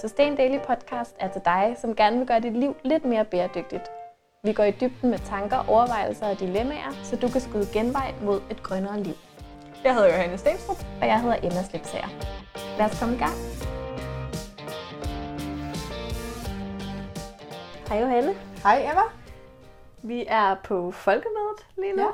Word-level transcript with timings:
Sustain 0.00 0.36
Daily 0.36 0.58
Podcast 0.58 1.16
er 1.18 1.28
til 1.28 1.42
dig, 1.44 1.76
som 1.78 1.96
gerne 1.96 2.18
vil 2.18 2.26
gøre 2.26 2.40
dit 2.40 2.56
liv 2.56 2.76
lidt 2.84 3.04
mere 3.04 3.24
bæredygtigt. 3.24 3.90
Vi 4.44 4.52
går 4.52 4.64
i 4.64 4.70
dybden 4.70 5.10
med 5.10 5.18
tanker, 5.18 5.64
overvejelser 5.68 6.26
og 6.26 6.40
dilemmaer, 6.40 6.90
så 7.02 7.16
du 7.16 7.28
kan 7.28 7.40
skyde 7.40 7.66
genvej 7.72 8.14
mod 8.22 8.40
et 8.50 8.62
grønnere 8.62 9.02
liv. 9.02 9.14
Jeg 9.84 9.94
hedder 9.94 10.08
Johanne 10.08 10.38
Stenstrup. 10.38 10.76
Og 11.00 11.06
jeg 11.06 11.20
hedder 11.20 11.36
Emma 11.36 11.62
Slipsager. 11.62 12.08
Lad 12.78 12.86
os 12.86 13.00
komme 13.00 13.14
i 13.14 13.18
gang. 13.18 13.32
Hej 17.88 18.00
Johanne. 18.00 18.34
Hej 18.62 18.78
Emma. 18.90 19.06
Vi 20.02 20.24
er 20.28 20.54
på 20.64 20.90
folkemødet 20.90 21.66
lige 21.76 21.92
nu. 21.92 22.02
Ja. 22.02 22.10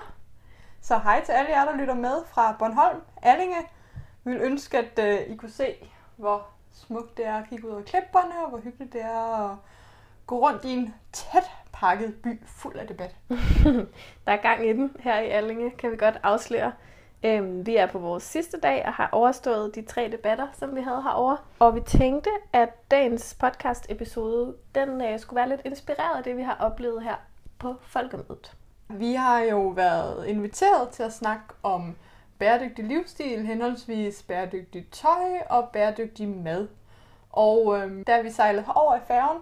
Så 0.80 0.98
hej 0.98 1.24
til 1.24 1.32
alle 1.32 1.50
jer, 1.50 1.64
der 1.64 1.76
lytter 1.76 1.94
med 1.94 2.24
fra 2.26 2.56
Bornholm, 2.58 3.00
Allinge. 3.22 3.60
Vi 4.24 4.30
vil 4.30 4.40
ønske, 4.40 4.78
at 4.78 4.98
uh, 4.98 5.32
I 5.32 5.36
kunne 5.36 5.50
se, 5.50 5.74
hvor 6.16 6.55
smukt 6.76 7.16
det 7.16 7.26
er 7.26 7.34
at 7.34 7.48
kigge 7.48 7.66
ud 7.66 7.72
over 7.72 7.82
klipperne, 7.82 8.44
og 8.44 8.48
hvor 8.48 8.58
hyggeligt 8.58 8.92
det 8.92 9.02
er 9.02 9.50
at 9.50 9.56
gå 10.26 10.38
rundt 10.38 10.64
i 10.64 10.70
en 10.70 10.94
tæt 11.12 11.50
pakket 11.72 12.14
by 12.22 12.40
fuld 12.46 12.76
af 12.76 12.86
debat. 12.86 13.16
der 14.26 14.32
er 14.32 14.42
gang 14.42 14.66
i 14.66 14.72
den 14.72 14.96
her 15.00 15.20
i 15.20 15.28
Allinge, 15.28 15.70
kan 15.70 15.90
vi 15.90 15.96
godt 15.96 16.20
afsløre. 16.22 16.72
Øhm, 17.22 17.66
vi 17.66 17.76
er 17.76 17.86
på 17.86 17.98
vores 17.98 18.22
sidste 18.22 18.60
dag 18.60 18.86
og 18.86 18.92
har 18.92 19.08
overstået 19.12 19.74
de 19.74 19.82
tre 19.82 20.08
debatter, 20.12 20.46
som 20.58 20.76
vi 20.76 20.80
havde 20.80 21.02
herovre. 21.02 21.36
Og 21.58 21.74
vi 21.74 21.80
tænkte, 21.80 22.30
at 22.52 22.90
dagens 22.90 23.36
podcast 23.40 23.86
episode, 23.88 24.54
den 24.74 25.02
øh, 25.02 25.20
skulle 25.20 25.36
være 25.36 25.48
lidt 25.48 25.60
inspireret 25.64 26.16
af 26.16 26.24
det, 26.24 26.36
vi 26.36 26.42
har 26.42 26.56
oplevet 26.60 27.02
her 27.02 27.14
på 27.58 27.74
Folkemødet. 27.80 28.56
Vi 28.88 29.14
har 29.14 29.38
jo 29.38 29.68
været 29.68 30.26
inviteret 30.26 30.88
til 30.88 31.02
at 31.02 31.12
snakke 31.12 31.44
om 31.62 31.94
bæredygtig 32.38 32.84
livsstil, 32.84 33.46
henholdsvis 33.46 34.22
bæredygtig 34.22 34.86
tøj 34.90 35.38
og 35.50 35.68
bæredygtig 35.68 36.28
mad. 36.28 36.68
Og 37.30 37.78
øhm, 37.78 38.04
da 38.04 38.20
vi 38.20 38.30
sejlede 38.30 38.64
over 38.74 38.96
i 38.96 39.00
færgen, 39.08 39.38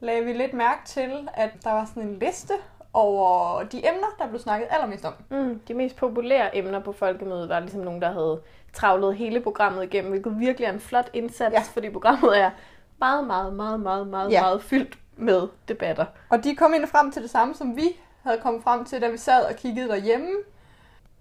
lagde 0.00 0.24
vi 0.24 0.32
lidt 0.32 0.54
mærke 0.54 0.80
til, 0.84 1.28
at 1.34 1.50
der 1.64 1.72
var 1.72 1.84
sådan 1.84 2.02
en 2.02 2.18
liste 2.18 2.54
over 2.92 3.62
de 3.62 3.78
emner, 3.78 4.06
der 4.18 4.28
blev 4.28 4.40
snakket 4.40 4.68
allermest 4.70 5.04
om. 5.04 5.14
Mm, 5.30 5.60
de 5.68 5.74
mest 5.74 5.96
populære 5.96 6.56
emner 6.56 6.80
på 6.80 6.92
folkemødet 6.92 7.48
var 7.48 7.60
ligesom 7.60 7.80
nogen, 7.80 8.02
der 8.02 8.12
havde 8.12 8.40
travlet 8.72 9.16
hele 9.16 9.40
programmet 9.40 9.84
igennem, 9.84 10.10
hvilket 10.10 10.38
virkelig 10.38 10.66
er 10.66 10.72
en 10.72 10.80
flot 10.80 11.10
indsats, 11.12 11.54
ja. 11.54 11.62
fordi 11.72 11.90
programmet 11.90 12.38
er 12.38 12.50
meget, 12.98 13.26
meget, 13.26 13.52
meget, 13.52 13.80
meget, 13.80 14.06
meget, 14.06 14.30
ja. 14.30 14.40
meget 14.40 14.62
fyldt 14.62 14.98
med 15.16 15.48
debatter. 15.68 16.06
Og 16.28 16.44
de 16.44 16.56
kom 16.56 16.74
ind 16.74 16.86
frem 16.86 17.10
til 17.10 17.22
det 17.22 17.30
samme, 17.30 17.54
som 17.54 17.76
vi 17.76 17.96
havde 18.22 18.38
kommet 18.42 18.62
frem 18.62 18.84
til, 18.84 19.00
da 19.00 19.08
vi 19.08 19.16
sad 19.16 19.44
og 19.44 19.56
kiggede 19.56 19.88
derhjemme. 19.88 20.30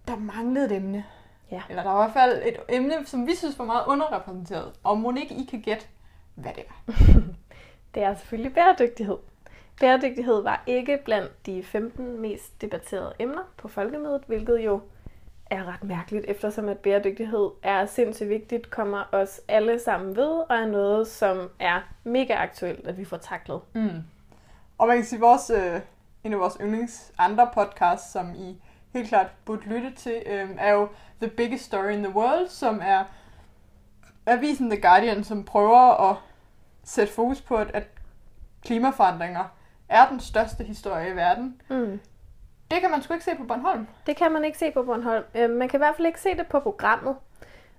Der 0.08 0.16
manglede 0.16 0.66
et 0.66 0.72
emne. 0.72 1.06
Ja. 1.52 1.62
Eller 1.70 1.84
der 1.84 1.92
var 1.92 2.08
i 2.08 2.12
hvert 2.12 2.14
fald 2.14 2.42
et 2.46 2.58
emne, 2.70 2.94
som 3.06 3.28
vi 3.28 3.36
synes 3.36 3.59
var 3.59 3.66
meget 3.66 3.84
underrepræsenteret. 3.88 4.72
Og 4.84 4.98
må 4.98 5.14
ikke 5.16 5.36
I 5.36 5.48
kan 5.50 5.62
gætte, 5.62 5.86
hvad 6.36 6.52
det 6.56 6.64
er. 6.70 6.94
det 7.96 8.04
er 8.04 8.16
selvfølgelig 8.16 8.54
bæredygtighed. 8.54 9.18
Bæredygtighed 9.80 10.44
var 10.44 10.64
ikke 10.68 11.00
blandt 11.06 11.46
de 11.46 11.64
15 11.64 12.22
mest 12.22 12.62
debatterede 12.62 13.14
emner 13.20 13.42
på 13.58 13.68
folkemødet, 13.68 14.22
hvilket 14.28 14.59
jo 14.66 14.81
er 15.46 15.64
ret 15.74 15.84
mærkeligt, 15.84 16.26
eftersom 16.28 16.70
at 16.70 16.78
bæredygtighed 16.78 17.50
er 17.64 17.86
sindssygt 17.86 18.30
vigtigt, 18.30 18.70
kommer 18.70 19.04
os 19.12 19.42
alle 19.48 19.80
sammen 19.80 20.16
ved, 20.16 20.44
og 20.50 20.56
er 20.56 20.68
noget, 20.68 21.08
som 21.08 21.50
er 21.59 21.81
mega 22.04 22.34
aktuelt, 22.34 22.88
at 22.88 22.98
vi 22.98 23.06
får 23.06 23.18
taklet. 23.18 23.62
Mm. 23.74 24.04
Og 24.78 24.88
man 24.88 24.98
kan 24.98 25.06
sige, 25.06 25.20
vores, 25.20 25.50
øh, 25.50 25.80
en 26.24 26.34
af 26.34 26.40
vores 26.40 26.58
yndlings 26.62 27.14
andre 27.18 27.50
podcasts, 27.54 28.12
som 28.12 28.36
I 28.36 28.62
helt 28.94 29.08
klart 29.08 29.28
burde 29.46 29.66
lytte 29.66 29.92
til, 29.96 30.24
øh, 30.26 30.50
er 30.58 30.74
jo 30.74 30.88
The 31.22 31.30
Biggest 31.30 31.66
Story 31.66 31.92
in 31.92 32.04
the 32.04 32.16
World, 32.16 32.48
som 32.48 32.82
er 32.84 33.04
avisen 34.26 34.70
The 34.70 34.82
Guardian, 34.82 35.24
som 35.24 35.44
prøver 35.44 36.10
at 36.10 36.16
sætte 36.84 37.14
fokus 37.14 37.42
på, 37.42 37.56
at, 37.56 37.72
at 37.74 37.88
klimaforandringer 38.66 39.44
er 39.90 40.09
den 40.09 40.20
største 40.20 40.64
historie 40.64 41.09
i 41.09 41.16
verden. 41.16 41.62
Mm. 41.70 42.00
Det 42.72 42.82
kan 42.82 42.92
man 42.92 43.02
sgu 43.02 43.14
ikke 43.14 43.26
se 43.26 43.36
på 43.36 43.44
Bornholm. 43.44 43.88
Det 44.06 44.16
kan 44.18 44.32
man 44.32 44.46
ikke 44.46 44.58
se 44.58 44.72
på 44.72 44.84
Bornholm. 44.84 45.24
Øh, 45.36 45.50
man 45.50 45.70
kan 45.70 45.78
i 45.78 45.84
hvert 45.84 45.96
fald 45.96 46.08
ikke 46.08 46.22
se 46.22 46.38
det 46.38 46.48
på 46.48 46.59
programmet. 46.59 47.16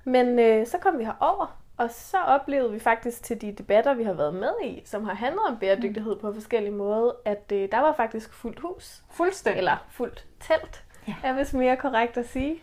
Men 0.05 0.39
øh, 0.39 0.67
så 0.67 0.79
kom 0.79 0.99
vi 0.99 1.05
herover, 1.05 1.59
og 1.77 1.91
så 1.91 2.19
oplevede 2.19 2.73
vi 2.73 2.79
faktisk 2.79 3.23
til 3.23 3.41
de 3.41 3.53
debatter, 3.53 3.95
vi 3.95 4.05
har 4.05 4.13
været 4.13 4.35
med 4.35 4.53
i, 4.65 4.83
som 4.85 5.05
har 5.05 5.15
handlet 5.15 5.43
om 5.49 5.59
bæredygtighed 5.59 6.15
mm. 6.15 6.21
på 6.21 6.33
forskellige 6.33 6.73
måder, 6.73 7.13
at 7.25 7.53
øh, 7.53 7.69
der 7.73 7.79
var 7.79 7.93
faktisk 7.93 8.35
fuldt 8.35 8.61
hus. 8.61 9.03
Fuldstændig. 9.11 9.59
Eller 9.59 9.77
fuldt 9.91 10.27
telt, 10.41 10.85
ja. 11.09 11.15
er 11.25 11.33
vist 11.33 11.55
mere 11.55 11.77
korrekt 11.77 12.17
at 12.17 12.29
sige. 12.29 12.63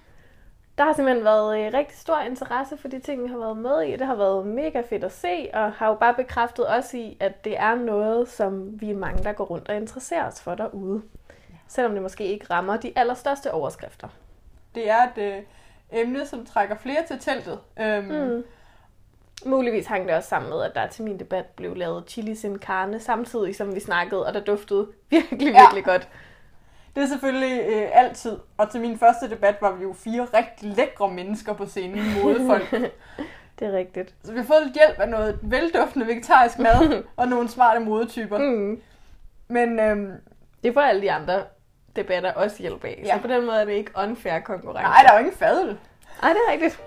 Der 0.78 0.84
har 0.84 0.94
simpelthen 0.94 1.26
været 1.26 1.60
øh, 1.60 1.74
rigtig 1.74 1.98
stor 1.98 2.20
interesse 2.20 2.78
for 2.78 2.88
de 2.88 3.00
ting, 3.00 3.24
vi 3.24 3.28
har 3.30 3.38
været 3.38 3.58
med 3.58 3.82
i. 3.82 3.92
Det 3.92 4.08
har 4.08 4.16
været 4.16 4.48
mega 4.48 4.82
fedt 4.90 5.04
at 5.04 5.12
se, 5.12 5.50
og 5.54 5.72
har 5.72 5.88
jo 5.88 5.94
bare 5.94 6.14
bekræftet 6.14 6.70
os 6.70 6.94
i, 6.94 7.18
at 7.20 7.46
det 7.46 7.60
er 7.60 7.76
noget, 7.76 8.30
som 8.30 8.82
vi 8.82 8.90
er 8.92 8.96
mange, 8.96 9.24
der 9.24 9.34
går 9.34 9.46
rundt 9.46 9.70
og 9.70 9.76
interesserer 9.76 10.28
os 10.28 10.42
for 10.42 10.56
derude. 10.56 11.02
Ja. 11.30 11.56
Selvom 11.68 11.94
det 11.94 12.02
måske 12.02 12.26
ikke 12.26 12.46
rammer 12.50 12.78
de 12.78 12.94
allerstørste 12.96 13.52
overskrifter. 13.54 14.08
Det 14.76 14.90
er 14.90 14.98
et 14.98 15.18
øh, 15.18 15.44
emne, 15.92 16.26
som 16.26 16.46
trækker 16.46 16.76
flere 16.76 17.06
til 17.08 17.20
teltet. 17.20 17.60
Øhm, 17.80 18.06
mm. 18.06 18.44
Muligvis 19.46 19.86
hang 19.86 20.08
det 20.08 20.16
også 20.16 20.30
sammen 20.30 20.50
med, 20.50 20.64
at 20.64 20.76
der 20.76 20.88
til 20.88 21.04
min 21.04 21.20
debat 21.20 21.46
blev 21.46 21.76
lavet 21.76 22.04
chili 22.08 22.36
sin 22.36 22.58
carne, 22.60 23.00
samtidig 23.00 23.56
som 23.56 23.76
vi 23.76 23.80
snakkede, 23.80 24.26
og 24.26 24.34
der 24.34 24.40
duftede 24.40 24.88
virkelig, 25.10 25.40
virkelig 25.62 25.86
ja. 25.86 25.92
godt. 25.92 26.10
Det 26.96 27.04
er 27.04 27.08
selvfølgelig 27.08 27.62
øh, 27.68 27.90
altid. 27.94 28.38
Og 28.58 28.72
til 28.72 28.82
min 28.82 28.98
første 28.98 29.30
debat 29.30 29.56
var 29.62 29.72
vi 29.72 29.84
jo 29.84 29.94
fire 29.94 30.28
rigtig 30.34 30.70
lækre 30.70 31.12
mennesker 31.12 31.54
på 31.54 31.66
scenen, 31.66 32.24
modefolk. 32.24 32.72
det 33.60 33.68
er 33.68 33.72
rigtigt. 33.72 34.16
Så 34.24 34.32
vi 34.32 34.38
har 34.38 34.46
fået 34.46 34.64
lidt 34.64 34.76
hjælp 34.76 35.00
af 35.00 35.10
noget 35.10 35.40
velduftende 35.42 36.08
vegetarisk 36.08 36.60
mad 36.60 37.04
og 37.18 37.28
nogle 37.28 37.50
smarte 37.50 37.80
modetyper. 37.80 38.38
Mm. 38.38 38.82
Men 39.48 39.80
øhm, 39.80 40.12
det 40.64 40.74
får 40.74 40.82
alle 40.82 41.02
de 41.02 41.12
andre 41.12 41.44
debatter 41.96 42.34
også 42.34 42.58
hjælp 42.60 42.84
af. 42.84 43.02
Ja. 43.06 43.16
Så 43.16 43.22
på 43.22 43.28
den 43.28 43.46
måde 43.46 43.62
er 43.62 43.66
det 43.66 43.74
ikke 43.74 43.92
unfair 43.98 44.40
konkurrence. 44.40 44.84
Nej, 44.84 45.02
der 45.04 45.10
er 45.10 45.14
jo 45.14 45.20
ingen 45.20 45.38
fadel. 45.38 45.78
Nej, 46.22 46.34
det 46.34 46.40
er 46.48 46.52
rigtigt. 46.52 46.84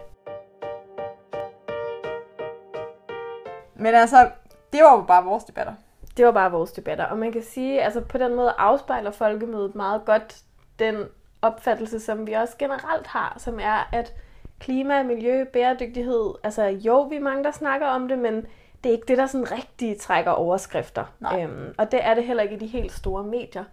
Men 3.75 3.95
altså, 3.95 4.31
det 4.73 4.83
var 4.83 4.97
jo 4.97 5.03
bare 5.03 5.25
vores 5.25 5.45
debatter. 5.45 5.75
Det 6.17 6.27
var 6.27 6.33
bare 6.33 6.51
vores 6.51 6.73
debatter. 6.73 7.05
Og 7.05 7.19
man 7.19 7.33
kan 7.33 7.43
sige, 7.43 7.83
altså 7.83 8.01
på 8.01 8.19
den 8.19 8.35
måde 8.35 8.55
afspejler 8.59 9.11
folkemødet 9.11 9.75
meget 9.75 10.05
godt 10.05 10.37
den 10.79 10.97
opfattelse, 11.43 12.01
som 12.01 12.27
vi 12.27 12.33
også 12.33 12.55
generelt 12.59 13.07
har, 13.07 13.35
som 13.39 13.61
er, 13.61 13.89
at 13.93 14.15
klima, 14.61 15.03
miljø, 15.03 15.45
bæredygtighed, 15.45 16.35
altså 16.43 16.65
jo, 16.65 17.01
vi 17.01 17.17
er 17.17 17.21
mange, 17.21 17.45
der 17.45 17.51
snakker 17.51 17.87
om 17.87 18.09
det, 18.09 18.19
men 18.19 18.47
det 18.85 18.91
er 18.91 18.95
ikke 18.95 19.07
det, 19.09 19.19
der 19.19 19.27
sådan 19.27 19.53
rigtig 19.53 20.01
trækker 20.01 20.31
overskrifter. 20.31 21.05
Øhm, 21.41 21.75
og 21.79 21.93
det 21.93 22.01
er 22.03 22.15
det 22.15 22.25
heller 22.25 22.43
ikke 22.43 22.55
i 22.55 22.59
de 22.59 22.67
helt 22.67 22.93
store 22.93 23.25
medier. 23.25 23.65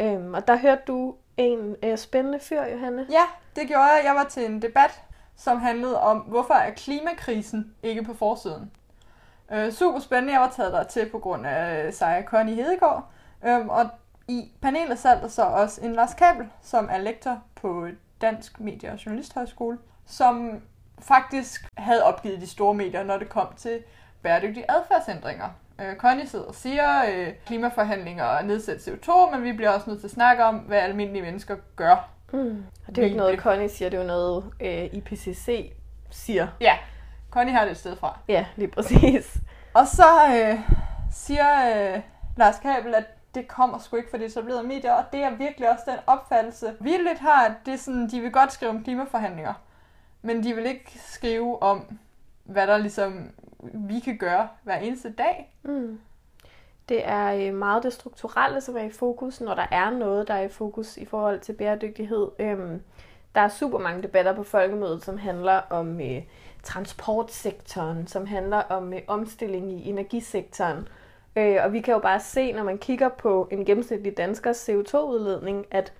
Øhm, 0.00 0.34
og 0.34 0.48
der 0.48 0.56
hørte 0.56 0.82
du 0.86 1.14
en 1.36 1.76
øh, 1.82 1.98
spændende 1.98 2.40
fyr, 2.40 2.62
Johanne. 2.72 3.06
Ja, 3.10 3.24
det 3.56 3.68
gjorde 3.68 3.82
jeg. 3.84 4.02
Jeg 4.04 4.14
var 4.14 4.24
til 4.24 4.46
en 4.46 4.62
debat, 4.62 5.02
som 5.36 5.58
handlede 5.58 6.00
om, 6.00 6.18
hvorfor 6.18 6.54
er 6.54 6.70
klimakrisen 6.70 7.74
ikke 7.82 8.04
på 8.04 8.14
forsiden? 8.14 8.70
Øh, 9.52 9.72
super 9.72 9.98
spændende. 10.00 10.32
Jeg 10.32 10.40
var 10.40 10.52
taget 10.56 10.72
der 10.72 10.82
til 10.82 11.08
på 11.10 11.18
grund 11.18 11.46
af 11.46 11.86
øh, 11.86 11.92
Seja 11.92 12.22
Connie 12.22 12.54
Hedegaard. 12.54 13.10
Øh, 13.46 13.66
og 13.66 13.90
i 14.28 14.52
panelet 14.62 14.98
sad 14.98 15.20
der 15.20 15.28
så 15.28 15.42
også 15.42 15.80
en 15.84 15.92
Lars 15.92 16.14
Kabel, 16.14 16.46
som 16.62 16.88
er 16.92 16.98
lektor 16.98 17.42
på 17.54 17.86
Dansk 18.20 18.60
Medie- 18.60 18.92
og 18.92 19.06
Journalisthøjskole, 19.06 19.78
som 20.06 20.60
faktisk 20.98 21.64
havde 21.76 22.04
opgivet 22.04 22.40
de 22.40 22.46
store 22.46 22.74
medier, 22.74 23.02
når 23.04 23.18
det 23.18 23.28
kom 23.28 23.46
til 23.56 23.78
bæredygtige 24.22 24.70
adfærdsændringer. 24.70 25.48
Øh, 25.80 25.96
Connie 25.96 26.26
sidder 26.26 26.44
og 26.44 26.54
siger, 26.54 27.04
øh, 27.08 27.28
klimaforhandlinger 27.46 28.24
og 28.24 28.44
nedsæt 28.44 28.88
CO2, 28.88 29.30
men 29.30 29.44
vi 29.44 29.52
bliver 29.52 29.70
også 29.70 29.90
nødt 29.90 30.00
til 30.00 30.06
at 30.06 30.12
snakke 30.12 30.44
om, 30.44 30.56
hvad 30.56 30.78
almindelige 30.78 31.22
mennesker 31.22 31.56
gør. 31.76 32.10
Mm. 32.32 32.64
Og 32.86 32.96
det 32.96 32.98
er 32.98 33.02
jo 33.02 33.06
ikke 33.06 33.16
noget, 33.16 33.38
Connie 33.38 33.68
siger, 33.68 33.88
det 33.90 33.96
er 33.96 34.02
jo 34.02 34.06
noget, 34.06 34.44
øh, 34.60 34.84
IPCC 34.84 35.72
siger. 36.10 36.48
Ja, 36.60 36.76
Connie 37.30 37.54
har 37.54 37.64
det 37.64 37.70
et 37.70 37.76
sted 37.76 37.96
fra. 37.96 38.18
Ja, 38.28 38.46
lige 38.56 38.68
præcis. 38.68 39.36
Og 39.74 39.86
så 39.86 40.26
øh, 40.28 40.60
siger 41.12 41.94
øh, 41.94 42.00
Lars 42.36 42.58
Kabel, 42.58 42.94
at 42.94 43.04
det 43.34 43.48
kommer 43.48 43.78
sgu 43.78 43.96
ikke 43.96 44.10
for 44.10 44.16
det 44.16 44.26
etablerede 44.26 44.62
medier, 44.62 44.92
og 44.92 45.04
det 45.12 45.22
er 45.22 45.30
virkelig 45.30 45.70
også 45.70 45.84
den 45.86 45.98
opfattelse, 46.06 46.74
vi 46.80 46.90
lidt 46.90 47.18
har, 47.18 47.46
at 47.46 47.52
det 47.66 47.74
er 47.74 47.78
sådan, 47.78 48.10
de 48.10 48.20
vil 48.20 48.32
godt 48.32 48.52
skrive 48.52 48.70
om 48.70 48.84
klimaforhandlinger, 48.84 49.54
men 50.22 50.44
de 50.44 50.54
vil 50.54 50.66
ikke 50.66 50.98
skrive 51.06 51.62
om, 51.62 51.98
hvad 52.44 52.66
der 52.66 52.78
ligesom 52.78 53.30
vi 53.62 54.00
kan 54.00 54.18
gøre 54.18 54.48
hver 54.62 54.76
eneste 54.76 55.12
dag. 55.12 55.54
Mm. 55.62 56.00
Det 56.88 57.08
er 57.08 57.32
øh, 57.32 57.54
meget 57.54 57.82
det 57.82 57.92
strukturelle, 57.92 58.60
som 58.60 58.76
er 58.76 58.82
i 58.82 58.90
fokus, 58.90 59.40
når 59.40 59.54
der 59.54 59.66
er 59.70 59.90
noget, 59.90 60.28
der 60.28 60.34
er 60.34 60.42
i 60.42 60.48
fokus 60.48 60.96
i 60.96 61.04
forhold 61.04 61.40
til 61.40 61.52
bæredygtighed. 61.52 62.28
Øhm, 62.38 62.82
der 63.34 63.40
er 63.40 63.48
super 63.48 63.78
mange 63.78 64.02
debatter 64.02 64.34
på 64.34 64.42
folkemødet, 64.42 65.04
som 65.04 65.18
handler 65.18 65.60
om 65.70 66.00
øh, 66.00 66.22
transportsektoren, 66.62 68.06
som 68.06 68.26
handler 68.26 68.56
om 68.56 68.92
øh, 68.92 69.00
omstilling 69.06 69.72
i 69.72 69.88
energisektoren. 69.88 70.88
Øh, 71.36 71.56
og 71.64 71.72
vi 71.72 71.80
kan 71.80 71.94
jo 71.94 72.00
bare 72.00 72.20
se, 72.20 72.52
når 72.52 72.62
man 72.62 72.78
kigger 72.78 73.08
på 73.08 73.48
en 73.50 73.64
gennemsnitlig 73.64 74.16
danskers 74.16 74.68
CO2-udledning, 74.68 75.66
at 75.70 75.92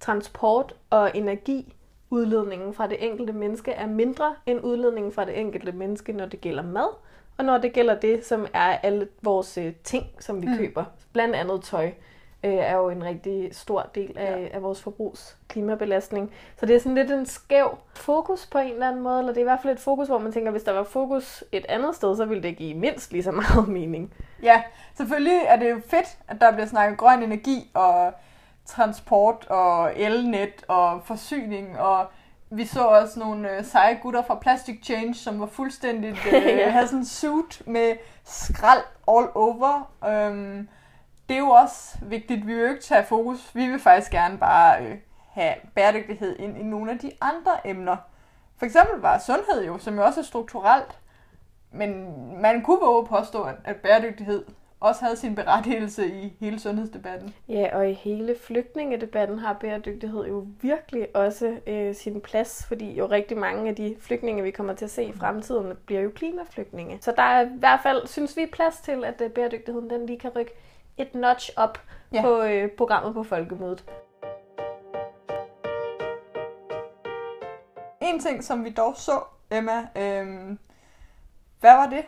transport 0.00 0.74
og 0.90 1.10
energiudledningen 1.14 2.74
fra 2.74 2.86
det 2.86 3.04
enkelte 3.04 3.32
menneske 3.32 3.70
er 3.72 3.86
mindre 3.86 4.34
end 4.46 4.60
udledningen 4.64 5.12
fra 5.12 5.24
det 5.24 5.40
enkelte 5.40 5.72
menneske, 5.72 6.12
når 6.12 6.26
det 6.26 6.40
gælder 6.40 6.62
mad, 6.62 6.88
og 7.36 7.44
når 7.44 7.58
det 7.58 7.72
gælder 7.72 8.00
det, 8.00 8.26
som 8.26 8.46
er 8.54 8.78
alle 8.78 9.08
vores 9.22 9.58
øh, 9.58 9.72
ting, 9.84 10.06
som 10.20 10.42
vi 10.42 10.46
mm. 10.46 10.56
køber, 10.56 10.84
blandt 11.12 11.34
andet 11.34 11.62
tøj, 11.62 11.92
øh, 12.44 12.54
er 12.54 12.76
jo 12.76 12.88
en 12.88 13.04
rigtig 13.04 13.48
stor 13.52 13.90
del 13.94 14.18
af, 14.18 14.40
Ja. 14.40 14.48
af 14.56 14.62
vores 14.62 14.82
forbrugs 14.82 15.36
klimabelastning. 15.48 16.32
Så 16.60 16.66
det 16.66 16.76
er 16.76 16.80
sådan 16.80 16.94
lidt 16.94 17.10
en 17.10 17.26
skæv 17.26 17.78
fokus 17.94 18.46
på 18.46 18.58
en 18.58 18.72
eller 18.72 18.88
anden 18.88 19.02
måde, 19.02 19.18
eller 19.18 19.32
det 19.32 19.38
er 19.40 19.44
i 19.44 19.50
hvert 19.50 19.58
fald 19.62 19.72
et 19.74 19.80
fokus, 19.80 20.08
hvor 20.08 20.18
man 20.18 20.32
tænker, 20.32 20.50
hvis 20.50 20.62
der 20.62 20.72
var 20.72 20.84
fokus 20.84 21.44
et 21.52 21.66
andet 21.68 21.94
sted, 21.94 22.16
så 22.16 22.24
ville 22.24 22.42
det 22.42 22.56
give 22.56 22.74
mindst 22.74 23.12
lige 23.12 23.22
så 23.22 23.32
meget 23.32 23.68
mening. 23.78 24.14
Ja, 24.42 24.62
selvfølgelig 24.96 25.40
er 25.46 25.56
det 25.56 25.70
jo 25.70 25.80
fedt, 25.88 26.18
at 26.28 26.36
der 26.40 26.52
bliver 26.52 26.66
snakket 26.66 26.98
grøn 26.98 27.22
energi 27.22 27.70
og 27.74 28.12
transport 28.66 29.46
og 29.50 29.92
elnet 29.96 30.64
og 30.68 31.00
forsyning 31.04 31.78
og 31.78 32.06
vi 32.50 32.64
så 32.64 32.80
også 32.84 33.18
nogle 33.20 33.56
øh, 33.56 33.64
seje 33.64 33.98
gutter 34.02 34.22
fra 34.22 34.34
Plastic 34.34 34.84
Change, 34.84 35.14
som 35.14 35.40
var 35.40 35.46
fuldstændig 35.46 36.10
øh, 36.32 36.32
Ja. 36.32 36.70
havde 36.70 36.86
sådan 36.86 36.98
en 36.98 37.04
suit 37.06 37.62
med 37.66 37.96
skrald 38.24 38.82
all 39.08 39.26
over. 39.34 39.90
Øhm, 40.08 40.68
det 41.28 41.34
er 41.34 41.38
jo 41.38 41.48
også 41.48 41.98
vigtigt. 42.02 42.46
Vi 42.46 42.54
vil 42.54 42.62
jo 42.62 42.68
ikke 42.68 42.82
tage 42.82 43.04
fokus. 43.04 43.54
Vi 43.54 43.66
vil 43.66 43.80
faktisk 43.80 44.10
gerne 44.10 44.38
bare 44.38 44.84
øh, 44.84 44.96
have 45.32 45.54
bæredygtighed 45.74 46.36
ind 46.38 46.58
i 46.58 46.62
nogle 46.62 46.90
af 46.90 46.98
de 46.98 47.12
andre 47.20 47.52
emner. 47.64 47.96
For 48.56 48.66
eksempel 48.66 49.00
var 49.00 49.18
sundhed 49.18 49.66
jo, 49.66 49.78
som 49.78 49.94
jo 49.94 50.04
også 50.04 50.20
er 50.20 50.24
strukturelt. 50.24 50.98
Men 51.72 52.14
man 52.42 52.62
kunne 52.62 52.80
våge 52.80 53.02
at 53.02 53.08
påstå, 53.08 53.42
at, 53.42 53.54
at 53.64 53.76
bæredygtighed 53.76 54.44
også 54.80 55.04
havde 55.04 55.16
sin 55.16 55.34
berettigelse 55.34 56.06
i 56.06 56.36
hele 56.40 56.60
sundhedsdebatten. 56.60 57.34
Ja, 57.48 57.76
og 57.76 57.90
i 57.90 57.92
hele 57.92 58.36
flygtningedebatten 58.40 59.38
har 59.38 59.52
bæredygtighed 59.52 60.26
jo 60.26 60.46
virkelig 60.60 61.16
også 61.16 61.56
øh, 61.66 61.94
sin 61.94 62.20
plads, 62.20 62.64
fordi 62.68 62.92
jo 62.92 63.06
rigtig 63.06 63.36
mange 63.36 63.68
af 63.68 63.76
de 63.76 63.96
flygtninge, 64.00 64.42
vi 64.42 64.50
kommer 64.50 64.74
til 64.74 64.84
at 64.84 64.90
se 64.90 65.04
i 65.04 65.12
fremtiden, 65.12 65.72
bliver 65.86 66.00
jo 66.00 66.10
klimaflygtninge. 66.14 66.98
Så 67.00 67.12
der 67.16 67.22
er 67.22 67.46
i 67.46 67.48
hvert 67.58 67.80
fald, 67.82 68.06
synes 68.06 68.36
vi, 68.36 68.46
plads 68.52 68.80
til, 68.80 69.04
at 69.04 69.20
øh, 69.20 69.30
bæredygtigheden 69.30 69.90
den 69.90 70.06
lige 70.06 70.18
kan 70.18 70.30
rykke 70.36 70.52
et 70.98 71.14
notch 71.14 71.50
op 71.56 71.78
Ja. 72.12 72.22
på 72.22 72.42
øh, 72.42 72.70
programmet 72.70 73.14
på 73.14 73.22
Folkemødet. 73.22 73.84
En 78.00 78.20
ting, 78.20 78.44
som 78.44 78.64
vi 78.64 78.70
dog 78.70 78.96
så, 78.96 79.20
Emma, 79.50 79.86
øhm, 79.96 80.58
hvad 81.60 81.72
var 81.76 81.86
det? 81.86 82.04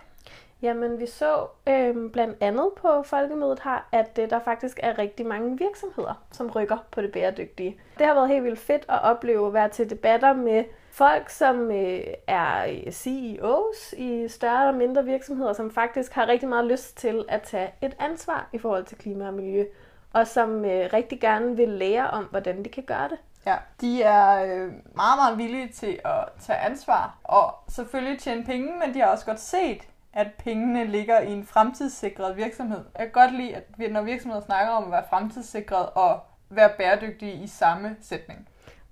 Jamen, 0.63 1.01
vi 1.01 1.07
så 1.07 1.47
øh, 1.69 2.11
blandt 2.13 2.37
andet 2.41 2.71
på 2.77 3.03
Folkemødet 3.03 3.61
her, 3.65 3.89
at 3.93 4.19
øh, 4.23 4.31
der 4.31 4.41
faktisk 4.41 4.81
er 4.83 4.99
rigtig 4.99 5.27
mange 5.27 5.59
virksomheder, 5.59 6.25
som 6.33 6.51
rykker 6.51 6.79
på 6.91 7.03
det 7.03 7.13
bæredygtige. 7.13 7.81
Det 7.99 8.07
har 8.07 8.15
været 8.15 8.29
helt 8.29 8.45
vildt 8.45 8.59
fedt 8.59 8.85
at 8.89 9.03
opleve 9.03 9.47
at 9.47 9.53
være 9.53 9.69
til 9.69 9.91
debatter 9.91 10.33
med 10.33 10.65
folk, 10.91 11.29
som 11.29 11.71
øh, 11.71 12.01
er 12.27 12.67
CEOs 12.91 13.95
i 13.97 14.29
større 14.29 14.69
og 14.69 14.75
mindre 14.75 15.05
virksomheder, 15.05 15.53
som 15.53 15.71
faktisk 15.71 16.13
har 16.13 16.27
rigtig 16.27 16.49
meget 16.49 16.67
lyst 16.67 16.97
til 16.97 17.25
at 17.29 17.43
tage 17.43 17.71
et 17.83 17.97
ansvar 17.99 18.49
i 18.53 18.59
forhold 18.59 18.85
til 18.85 18.99
klima 18.99 19.27
og 19.27 19.35
miljø, 19.35 19.65
og 20.13 20.27
som 20.27 20.65
øh, 20.65 20.91
rigtig 20.93 21.21
gerne 21.21 21.57
vil 21.57 21.69
lære 21.69 22.11
om, 22.11 22.25
hvordan 22.25 22.65
de 22.65 22.69
kan 22.69 22.83
gøre 22.83 23.09
det. 23.09 23.19
Ja, 23.47 23.57
de 23.81 24.03
er 24.03 24.45
øh, 24.45 24.73
meget, 24.95 25.19
meget 25.19 25.39
villige 25.39 25.69
til 25.69 26.01
at 26.05 26.29
tage 26.41 26.59
ansvar 26.59 27.19
og 27.25 27.55
selvfølgelig 27.69 28.19
tjene 28.19 28.45
penge, 28.45 28.73
men 28.79 28.95
de 28.95 29.01
har 29.01 29.07
også 29.07 29.27
godt 29.27 29.41
set, 29.41 29.83
at 30.13 30.27
pengene 30.39 30.85
ligger 30.85 31.21
i 31.21 31.33
en 31.33 31.47
fremtidssikret 31.47 32.37
virksomhed. 32.37 32.85
Jeg 32.99 33.07
kan 33.07 33.13
godt 33.13 33.35
lide, 33.35 33.55
at 33.55 33.93
når 33.93 34.03
virksomheder 34.03 34.45
snakker 34.45 34.73
om 34.73 34.85
at 34.85 34.91
være 34.91 35.05
fremtidssikret 35.11 35.89
og 35.95 36.21
være 36.51 36.71
bæredygtige 36.79 37.33
i 37.33 37.47
samme 37.47 37.97
sætning. 38.01 38.49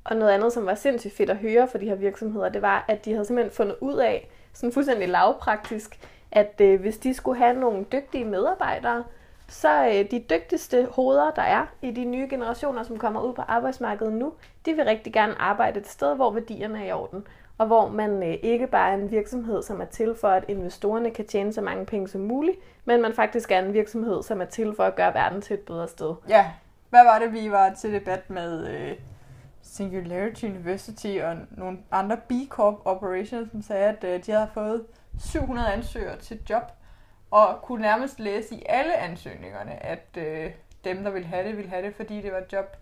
Og 0.09 0.17
noget 0.17 0.33
andet, 0.33 0.53
som 0.53 0.67
var 0.67 0.75
sindssygt 0.75 1.17
fedt 1.17 1.31
at 1.31 1.37
høre 1.37 1.69
fra 1.69 1.79
de 1.79 1.89
her 1.89 1.95
virksomheder, 1.95 2.49
det 2.49 2.63
var, 2.63 2.85
at 2.89 3.05
de 3.05 3.13
havde 3.13 3.25
simpelthen 3.25 3.57
fundet 3.57 3.77
ud 3.81 3.97
af, 3.97 4.29
sådan 4.53 4.73
fuldstændig 4.73 5.09
lavpraktisk, 5.09 5.99
at 6.33 6.61
øh, 6.61 6.81
hvis 6.81 6.99
de 6.99 7.15
skulle 7.15 7.39
have 7.39 7.61
nogle 7.61 7.85
dygtige 7.93 8.25
medarbejdere, 8.25 9.05
så 9.49 9.87
øh, 9.87 10.11
de 10.11 10.25
dygtigste 10.31 10.89
hoveder, 10.91 11.31
der 11.31 11.43
er 11.43 11.67
i 11.83 11.91
de 11.91 12.05
nye 12.05 12.27
generationer, 12.31 12.83
som 12.83 12.99
kommer 12.99 13.21
ud 13.21 13.33
på 13.33 13.43
arbejdsmarkedet 13.43 14.13
nu, 14.13 14.33
de 14.67 14.73
vil 14.73 14.85
rigtig 14.85 15.13
gerne 15.13 15.41
arbejde 15.43 15.81
et 15.81 15.89
sted, 15.89 16.17
hvor 16.17 16.31
værdierne 16.31 16.83
er 16.85 16.89
i 16.89 16.93
orden. 16.93 17.27
Og 17.59 17.67
hvor 17.67 17.89
man 17.89 18.23
øh, 18.23 18.35
ikke 18.43 18.67
bare 18.67 18.91
er 18.91 18.95
en 18.95 19.11
virksomhed, 19.11 19.63
som 19.63 19.81
er 19.81 19.85
til 19.85 20.15
for, 20.21 20.29
at 20.29 20.45
investorerne 20.49 21.11
kan 21.11 21.27
tjene 21.27 21.53
så 21.53 21.61
mange 21.61 21.87
penge 21.87 22.09
som 22.09 22.21
muligt, 22.21 22.59
men 22.85 23.03
man 23.03 23.13
faktisk 23.15 23.51
er 23.51 23.59
en 23.59 23.73
virksomhed, 23.73 24.23
som 24.23 24.41
er 24.41 24.45
til 24.45 24.75
for 24.77 24.85
at 24.85 24.97
gøre 24.97 25.15
verden 25.15 25.43
til 25.43 25.55
et 25.55 25.61
bedre 25.61 25.89
sted. 25.89 26.15
Ja, 26.29 26.47
hvad 26.91 27.05
var 27.05 27.19
det, 27.19 27.33
vi 27.33 27.51
var 27.51 27.75
til 27.75 27.93
debat 27.93 28.31
med 28.31 28.69
øh, 28.69 28.97
Singularity 29.69 30.45
University 30.45 31.19
og 31.23 31.37
nogle 31.51 31.79
andre 31.91 32.17
B 32.17 32.33
Corp 32.49 32.75
operations, 32.85 33.51
som 33.51 33.63
sagde, 33.63 33.85
at 33.85 34.05
øh, 34.05 34.27
de 34.27 34.33
havde 34.33 34.51
fået 34.55 34.87
700 35.21 35.73
ansøgere 35.73 36.19
til 36.19 36.41
job, 36.51 36.63
og 37.31 37.59
kunne 37.63 37.83
nærmest 37.83 38.21
læse 38.21 38.55
i 38.55 38.63
alle 38.69 38.97
ansøgningerne, 38.97 39.87
at 39.87 40.09
øh, 40.17 40.51
dem, 40.85 41.05
der 41.05 41.11
ville 41.11 41.29
have 41.29 41.49
det, 41.49 41.57
ville 41.57 41.71
have 41.71 41.87
det, 41.87 41.95
fordi 41.95 42.21
det 42.21 42.33
var 42.33 42.39
et 42.39 42.53
job 42.53 42.77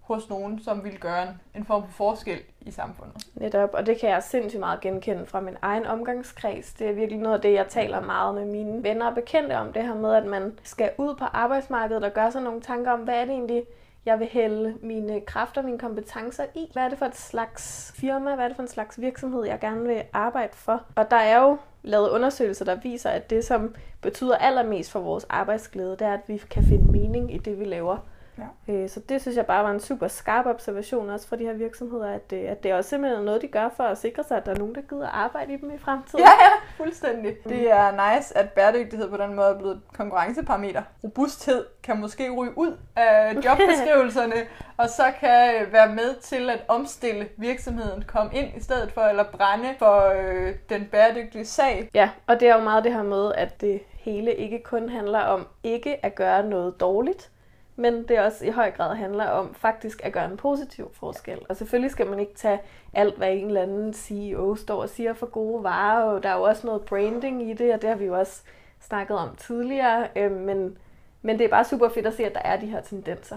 hos 0.00 0.28
nogen, 0.28 0.62
som 0.62 0.84
ville 0.84 0.98
gøre 0.98 1.22
en, 1.22 1.40
en 1.54 1.64
form 1.64 1.82
for 1.82 1.92
forskel 1.92 2.40
i 2.60 2.70
samfundet. 2.70 3.26
Netop, 3.34 3.70
og 3.72 3.86
det 3.86 4.00
kan 4.00 4.10
jeg 4.10 4.22
sindssygt 4.22 4.60
meget 4.60 4.80
genkende 4.80 5.26
fra 5.26 5.40
min 5.40 5.56
egen 5.62 5.86
omgangskreds. 5.86 6.72
Det 6.72 6.88
er 6.88 6.92
virkelig 6.92 7.18
noget 7.20 7.36
af 7.36 7.40
det, 7.42 7.52
jeg 7.52 7.66
taler 7.68 8.00
meget 8.00 8.34
med 8.34 8.44
mine 8.44 8.82
venner 8.82 9.06
og 9.06 9.14
bekendte 9.14 9.58
om, 9.58 9.72
det 9.72 9.82
her 9.82 9.94
med, 9.94 10.14
at 10.14 10.26
man 10.26 10.58
skal 10.62 10.90
ud 10.98 11.14
på 11.14 11.24
arbejdsmarkedet 11.24 12.04
og 12.04 12.12
gøre 12.12 12.32
sig 12.32 12.42
nogle 12.42 12.60
tanker 12.60 12.90
om, 12.92 13.00
hvad 13.00 13.14
er 13.14 13.24
det 13.24 13.30
egentlig, 13.30 13.64
jeg 14.08 14.18
vil 14.18 14.28
hælde 14.28 14.74
mine 14.82 15.20
kræfter, 15.20 15.62
mine 15.62 15.78
kompetencer 15.78 16.44
i? 16.54 16.70
Hvad 16.72 16.82
er 16.82 16.88
det 16.88 16.98
for 16.98 17.06
et 17.06 17.16
slags 17.16 17.92
firma? 17.96 18.34
Hvad 18.34 18.44
er 18.44 18.48
det 18.48 18.56
for 18.56 18.62
en 18.62 18.68
slags 18.68 19.00
virksomhed, 19.00 19.44
jeg 19.44 19.58
gerne 19.60 19.82
vil 19.82 20.02
arbejde 20.12 20.52
for? 20.52 20.82
Og 20.94 21.10
der 21.10 21.16
er 21.16 21.42
jo 21.42 21.58
lavet 21.82 22.10
undersøgelser, 22.10 22.64
der 22.64 22.74
viser, 22.74 23.10
at 23.10 23.30
det, 23.30 23.44
som 23.44 23.74
betyder 24.02 24.36
allermest 24.36 24.90
for 24.90 25.00
vores 25.00 25.26
arbejdsglæde, 25.28 25.90
det 25.90 26.00
er, 26.00 26.12
at 26.12 26.20
vi 26.26 26.36
kan 26.50 26.62
finde 26.62 26.92
mening 26.92 27.34
i 27.34 27.38
det, 27.38 27.58
vi 27.58 27.64
laver. 27.64 27.98
Ja. 28.38 28.72
Øh, 28.72 28.88
Så 28.88 29.00
det 29.00 29.20
synes 29.20 29.36
jeg 29.36 29.46
bare 29.46 29.64
var 29.64 29.70
en 29.70 29.80
super 29.80 30.08
skarp 30.08 30.46
observation 30.46 31.10
også 31.10 31.28
fra 31.28 31.36
de 31.36 31.44
her 31.44 31.52
virksomheder, 31.52 32.10
at, 32.12 32.32
øh, 32.32 32.50
at 32.50 32.62
det 32.62 32.74
også 32.74 32.90
simpelthen 32.90 33.20
er 33.20 33.24
noget, 33.24 33.42
de 33.42 33.48
gør 33.48 33.68
for 33.76 33.84
at 33.84 33.98
sikre 33.98 34.24
sig, 34.24 34.36
at 34.36 34.46
der 34.46 34.52
er 34.54 34.58
nogen, 34.58 34.74
der 34.74 34.80
gider 34.80 35.08
arbejde 35.08 35.52
i 35.52 35.56
dem 35.56 35.70
i 35.70 35.78
fremtiden. 35.78 36.18
Ja, 36.24 36.30
ja, 36.30 36.50
fuldstændig. 36.84 37.36
Det 37.44 37.70
er 37.70 38.14
nice, 38.16 38.38
at 38.38 38.50
bæredygtighed 38.52 39.10
på 39.10 39.16
den 39.16 39.34
måde 39.34 39.46
er 39.48 39.58
blevet 39.58 39.74
et 39.74 39.80
konkurrenceparameter. 39.96 40.82
Robusthed 41.04 41.64
kan 41.82 42.00
måske 42.00 42.30
ryge 42.30 42.58
ud 42.58 42.76
af 42.96 43.34
jobbeskrivelserne, 43.44 44.34
og 44.76 44.88
så 44.88 45.04
kan 45.20 45.54
øh, 45.54 45.72
være 45.72 45.94
med 45.94 46.14
til 46.20 46.50
at 46.50 46.64
omstille 46.68 47.28
virksomheden, 47.36 48.04
komme 48.06 48.34
ind 48.34 48.56
i 48.56 48.60
stedet 48.60 48.92
for, 48.92 49.00
eller 49.00 49.24
brænde 49.24 49.74
for 49.78 50.12
øh, 50.16 50.54
den 50.68 50.84
bæredygtige 50.92 51.44
sag. 51.44 51.90
Ja, 51.94 52.10
og 52.26 52.40
det 52.40 52.48
er 52.48 52.56
jo 52.56 52.62
meget 52.62 52.84
det 52.84 52.92
her 52.92 53.02
med, 53.02 53.32
at 53.34 53.60
det 53.60 53.80
hele 53.98 54.34
ikke 54.34 54.62
kun 54.64 54.88
handler 54.88 55.20
om 55.20 55.46
ikke 55.62 56.04
at 56.06 56.14
gøre 56.14 56.42
noget 56.46 56.80
dårligt, 56.80 57.30
men 57.78 58.08
det 58.08 58.20
også 58.20 58.46
i 58.46 58.50
høj 58.50 58.70
grad 58.70 58.96
handler 58.96 59.26
om 59.26 59.54
faktisk 59.54 60.00
at 60.04 60.12
gøre 60.12 60.30
en 60.30 60.36
positiv 60.36 60.90
forskel. 60.92 61.38
Og 61.48 61.56
selvfølgelig 61.56 61.90
skal 61.90 62.06
man 62.06 62.18
ikke 62.18 62.34
tage 62.34 62.60
alt, 62.92 63.16
hvad 63.16 63.32
en 63.32 63.46
eller 63.46 63.62
anden 63.62 63.92
CEO 63.94 64.54
står 64.54 64.82
og 64.82 64.88
siger 64.88 65.12
for 65.12 65.26
gode 65.26 65.64
varer, 65.64 66.02
og 66.02 66.22
der 66.22 66.28
er 66.28 66.36
jo 66.36 66.42
også 66.42 66.66
noget 66.66 66.84
branding 66.84 67.50
i 67.50 67.54
det, 67.54 67.74
og 67.74 67.82
det 67.82 67.90
har 67.90 67.96
vi 67.96 68.04
jo 68.04 68.18
også 68.18 68.42
snakket 68.80 69.16
om 69.18 69.36
tidligere, 69.36 70.08
øh, 70.16 70.32
men, 70.32 70.78
men 71.22 71.38
det 71.38 71.44
er 71.44 71.48
bare 71.48 71.64
super 71.64 71.88
fedt 71.88 72.06
at 72.06 72.14
se, 72.14 72.24
at 72.24 72.34
der 72.34 72.42
er 72.44 72.60
de 72.60 72.66
her 72.66 72.80
tendenser. 72.80 73.36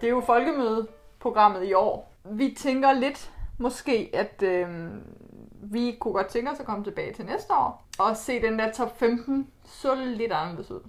Det 0.00 0.06
er 0.06 0.10
jo 0.10 0.20
folkemødeprogrammet 0.20 1.64
i 1.64 1.72
år. 1.72 2.12
Vi 2.24 2.54
tænker 2.58 2.92
lidt 2.92 3.32
måske, 3.58 4.10
at 4.14 4.42
øh, 4.42 4.68
vi 5.62 5.96
kunne 6.00 6.14
godt 6.14 6.26
tænke 6.26 6.50
os 6.50 6.60
at 6.60 6.66
komme 6.66 6.84
tilbage 6.84 7.12
til 7.12 7.24
næste 7.26 7.52
år 7.52 7.84
og 7.98 8.16
se 8.16 8.42
den 8.42 8.58
der 8.58 8.72
top 8.72 8.98
15 8.98 9.50
så 9.64 9.94
lidt 9.94 10.32
anderledes 10.32 10.70
ud. 10.70 10.80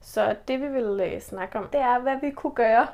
Så 0.00 0.36
det 0.48 0.60
vi 0.60 0.68
vil 0.68 1.00
øh, 1.00 1.20
snakke 1.20 1.58
om, 1.58 1.66
det 1.72 1.80
er, 1.80 1.98
hvad 1.98 2.16
vi 2.22 2.30
kunne 2.30 2.54
gøre, 2.54 2.86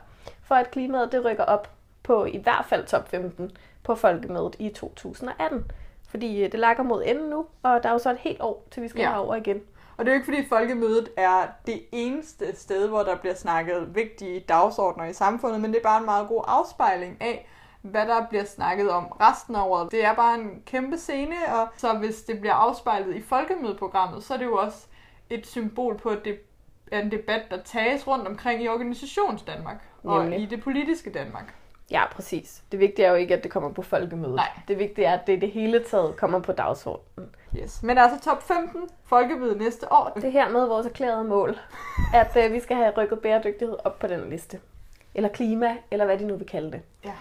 for 0.42 0.54
at 0.54 0.70
klimaet 0.70 1.12
det 1.12 1.24
rykker 1.24 1.44
op 1.44 1.70
på 2.02 2.24
i 2.24 2.38
hvert 2.38 2.64
fald 2.68 2.86
top 2.86 3.08
15 3.08 3.50
på 3.84 3.94
folkemødet 3.94 4.56
i 4.58 4.68
2018. 4.68 5.70
Fordi 6.08 6.44
øh, 6.44 6.52
det 6.52 6.60
lakker 6.60 6.82
mod 6.82 7.02
enden 7.06 7.30
nu, 7.30 7.46
og 7.62 7.82
der 7.82 7.88
er 7.88 7.92
jo 7.92 7.98
så 7.98 8.10
et 8.10 8.18
helt 8.18 8.40
år, 8.40 8.66
til 8.70 8.82
vi 8.82 8.88
skal 8.88 9.00
Ja. 9.00 9.06
ja. 9.08 9.12
herover 9.12 9.34
igen. 9.34 9.60
Og 9.96 10.04
det 10.04 10.10
er 10.10 10.14
jo 10.14 10.20
ikke 10.20 10.24
fordi 10.24 10.48
folkemødet 10.48 11.08
er 11.16 11.46
det 11.66 11.82
eneste 11.92 12.56
sted, 12.56 12.88
hvor 12.88 13.02
der 13.02 13.16
bliver 13.16 13.34
snakket 13.34 13.94
vigtige 13.94 14.40
dagsordner 14.40 15.04
i 15.04 15.12
samfundet, 15.12 15.60
men 15.60 15.70
det 15.70 15.78
er 15.78 15.82
bare 15.82 15.98
en 15.98 16.04
meget 16.04 16.28
god 16.28 16.44
afspejling 16.46 17.16
af, 17.20 17.48
hvad 17.82 18.06
der 18.06 18.26
bliver 18.28 18.44
snakket 18.44 18.90
om 18.90 19.04
resten 19.06 19.56
af 19.56 19.62
året. 19.66 19.92
Det 19.92 20.04
er 20.04 20.14
bare 20.14 20.34
en 20.34 20.62
kæmpe 20.66 20.98
scene, 20.98 21.36
og 21.54 21.68
så 21.76 21.92
hvis 21.92 22.22
det 22.22 22.40
bliver 22.40 22.54
afspejlet 22.54 23.16
i 23.16 23.22
folkemødeprogrammet, 23.22 24.24
så 24.24 24.34
er 24.34 24.38
det 24.38 24.44
jo 24.44 24.56
også 24.56 24.86
et 25.30 25.46
symbol 25.46 25.98
på, 25.98 26.08
at 26.08 26.24
det 26.24 26.38
er 26.92 27.00
en 27.00 27.10
debat, 27.10 27.42
der 27.50 27.62
tages 27.62 28.06
rundt 28.06 28.28
omkring 28.28 28.62
i 28.62 28.68
organisations 28.68 29.42
Danmark 29.42 29.76
og 30.04 30.22
Nemlig. 30.22 30.40
i 30.40 30.46
det 30.46 30.62
politiske 30.62 31.10
Danmark. 31.10 31.54
Ja, 31.90 32.02
præcis. 32.12 32.62
Det 32.72 32.80
vigtige 32.80 33.06
er 33.06 33.10
jo 33.10 33.16
ikke, 33.16 33.34
at 33.34 33.42
det 33.42 33.50
kommer 33.52 33.72
på 33.72 33.82
folkemødet. 33.82 34.34
Nej. 34.34 34.48
Det 34.68 34.78
vigtige 34.78 35.04
er, 35.04 35.18
at 35.18 35.26
det 35.26 35.40
det 35.40 35.50
hele 35.50 35.84
taget 35.84 36.16
kommer 36.16 36.38
på 36.40 36.52
dagsordenen. 36.52 37.30
Yes. 37.62 37.82
Men 37.82 37.98
altså 37.98 38.30
top 38.30 38.42
15 38.42 38.80
folkemøde 39.04 39.58
næste 39.58 39.92
år. 39.92 40.12
Det 40.16 40.24
er 40.24 40.30
her 40.30 40.48
med 40.48 40.66
vores 40.66 40.86
erklærede 40.86 41.24
mål, 41.24 41.58
at 42.14 42.36
øh, 42.44 42.52
vi 42.52 42.60
skal 42.60 42.76
have 42.76 42.92
rykket 42.96 43.20
bæredygtighed 43.20 43.76
op 43.84 43.98
på 43.98 44.06
den 44.06 44.30
liste. 44.30 44.60
Eller 45.14 45.28
klima, 45.28 45.76
eller 45.90 46.04
hvad 46.04 46.18
de 46.18 46.26
nu 46.26 46.36
vil 46.36 46.46
kalde 46.46 46.72
det. 46.72 46.80
Ja. 47.04 47.12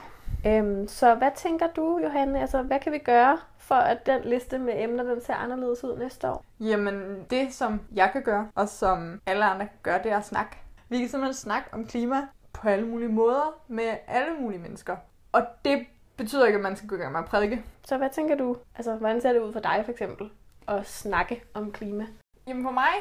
Øhm, 0.48 0.88
så 0.88 1.16
hvad 1.16 1.32
tænker 1.36 1.68
du, 1.68 2.00
Johanne? 2.04 2.42
Altså, 2.42 2.62
hvad 2.62 2.80
kan 2.80 2.92
vi 2.92 2.98
gøre 2.98 3.38
for, 3.58 3.75
at 3.75 4.06
den 4.06 4.22
liste 4.22 4.60
med 4.60 4.74
emner, 4.84 5.04
den 5.04 5.22
ser 5.22 5.34
anderledes 5.34 5.84
ud 5.84 5.98
næste 5.98 6.30
år? 6.30 6.46
Jamen, 6.60 7.25
det 7.30 7.54
som 7.54 7.82
jeg 7.94 8.10
kan 8.12 8.24
gøre, 8.24 8.48
og 8.56 8.70
som 8.70 9.22
alle 9.25 9.46
andre 9.46 9.66
kan 9.66 9.78
gøre, 9.84 10.04
det 10.04 10.12
er 10.12 10.18
at 10.18 10.25
snakke. 10.25 10.58
Vi 10.90 10.98
kan 11.00 11.10
simpelthen 11.10 11.34
snakke 11.34 11.70
om 11.74 11.86
klima 11.86 12.28
på 12.54 12.70
alle 12.70 12.88
mulige 12.88 13.10
måder 13.10 13.62
med 13.68 13.98
alle 14.08 14.34
mulige 14.40 14.60
mennesker. 14.60 14.96
Og 15.32 15.42
det 15.66 15.86
betyder 16.18 16.46
ikke, 16.46 16.58
at 16.58 16.64
man 16.64 16.75
skal 16.75 16.90
gå 16.90 16.96
i 16.96 17.00
gang 17.00 17.12
med 17.12 17.20
at 17.20 17.25
prædike. 17.25 17.64
Så 17.84 17.98
hvad 17.98 18.10
tænker 18.10 18.36
du? 18.36 18.58
Altså, 18.75 18.96
hvordan 18.96 19.22
ser 19.22 19.34
det 19.34 19.40
ud 19.40 19.54
for 19.54 19.60
dig 19.60 19.82
for 19.86 19.92
eksempel? 19.92 20.30
At 20.68 20.88
snakke 20.88 21.44
om 21.54 21.72
klima? 21.72 22.06
Jamen 22.48 22.64
for 22.64 22.72
mig 22.72 22.94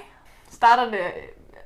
starter 0.51 0.91
det 0.91 1.01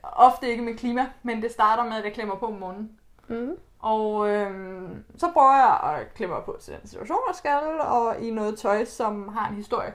ofte 0.03 0.49
ikke 0.49 0.63
med 0.63 0.75
klima, 0.75 1.07
men 1.23 1.43
det 1.43 1.51
starter 1.51 1.85
med, 1.85 1.93
at 1.93 2.05
jeg 2.05 2.13
klemmer 2.13 2.35
på 2.35 2.47
om 2.47 2.53
morgenen. 2.53 2.99
Mm. 3.29 3.57
Og 3.79 4.29
øhm, 4.29 5.05
så 5.17 5.31
prøver 5.33 5.57
jeg 5.57 5.99
at 6.01 6.15
klemme 6.15 6.35
mig 6.35 6.45
på 6.45 6.57
til 6.61 6.75
den 6.75 6.89
situation, 6.89 7.19
jeg 7.29 7.35
skal, 7.35 7.81
og 7.81 8.21
i 8.21 8.31
noget 8.31 8.59
tøj, 8.59 8.85
som 8.85 9.29
har 9.29 9.49
en 9.49 9.55
historie. 9.55 9.95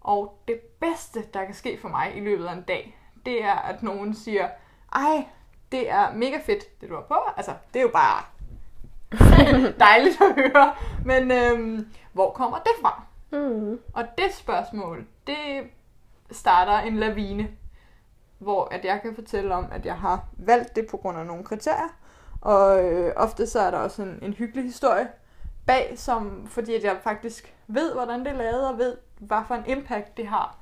Og 0.00 0.38
det 0.48 0.60
bedste, 0.60 1.24
der 1.34 1.44
kan 1.44 1.54
ske 1.54 1.78
for 1.80 1.88
mig 1.88 2.16
i 2.16 2.20
løbet 2.20 2.46
af 2.46 2.52
en 2.52 2.62
dag, 2.62 2.98
det 3.26 3.44
er, 3.44 3.54
at 3.54 3.82
nogen 3.82 4.14
siger, 4.14 4.48
ej, 4.94 5.26
det 5.72 5.90
er 5.90 6.12
mega 6.12 6.38
fedt, 6.44 6.80
det 6.80 6.88
du 6.88 6.94
har 6.94 7.02
på. 7.02 7.18
Altså, 7.36 7.54
det 7.74 7.78
er 7.78 7.82
jo 7.82 7.90
bare 7.92 8.24
dejligt 9.88 10.20
at 10.20 10.34
høre. 10.34 10.74
Men 11.04 11.30
øhm, 11.30 11.88
hvor 12.12 12.30
kommer 12.30 12.58
det 12.58 12.72
fra? 12.80 13.02
Mm. 13.30 13.80
Og 13.92 14.04
det 14.18 14.34
spørgsmål, 14.34 15.06
det 15.26 15.70
starter 16.30 16.78
en 16.78 16.96
lavine, 16.96 17.48
hvor 18.38 18.68
at 18.70 18.84
jeg 18.84 19.02
kan 19.02 19.14
fortælle 19.14 19.54
om, 19.54 19.66
at 19.72 19.86
jeg 19.86 19.96
har 19.96 20.24
valgt 20.32 20.76
det 20.76 20.86
på 20.90 20.96
grund 20.96 21.18
af 21.18 21.26
nogle 21.26 21.44
kriterier. 21.44 21.88
Og 22.44 22.84
øh, 22.84 23.12
ofte 23.16 23.46
så 23.46 23.60
er 23.60 23.70
der 23.70 23.78
også 23.78 24.02
en, 24.02 24.18
en 24.22 24.32
hyggelig 24.32 24.64
historie 24.64 25.08
bag, 25.66 25.92
som, 25.96 26.46
fordi 26.50 26.74
at 26.74 26.84
jeg 26.84 26.96
faktisk 27.02 27.54
ved, 27.66 27.92
hvordan 27.92 28.20
det 28.20 28.28
er 28.28 28.36
lavet, 28.36 28.68
og 28.68 28.78
ved, 28.78 28.96
hvad 29.18 29.38
for 29.48 29.54
en 29.54 29.64
impact 29.66 30.16
det 30.16 30.26
har 30.26 30.56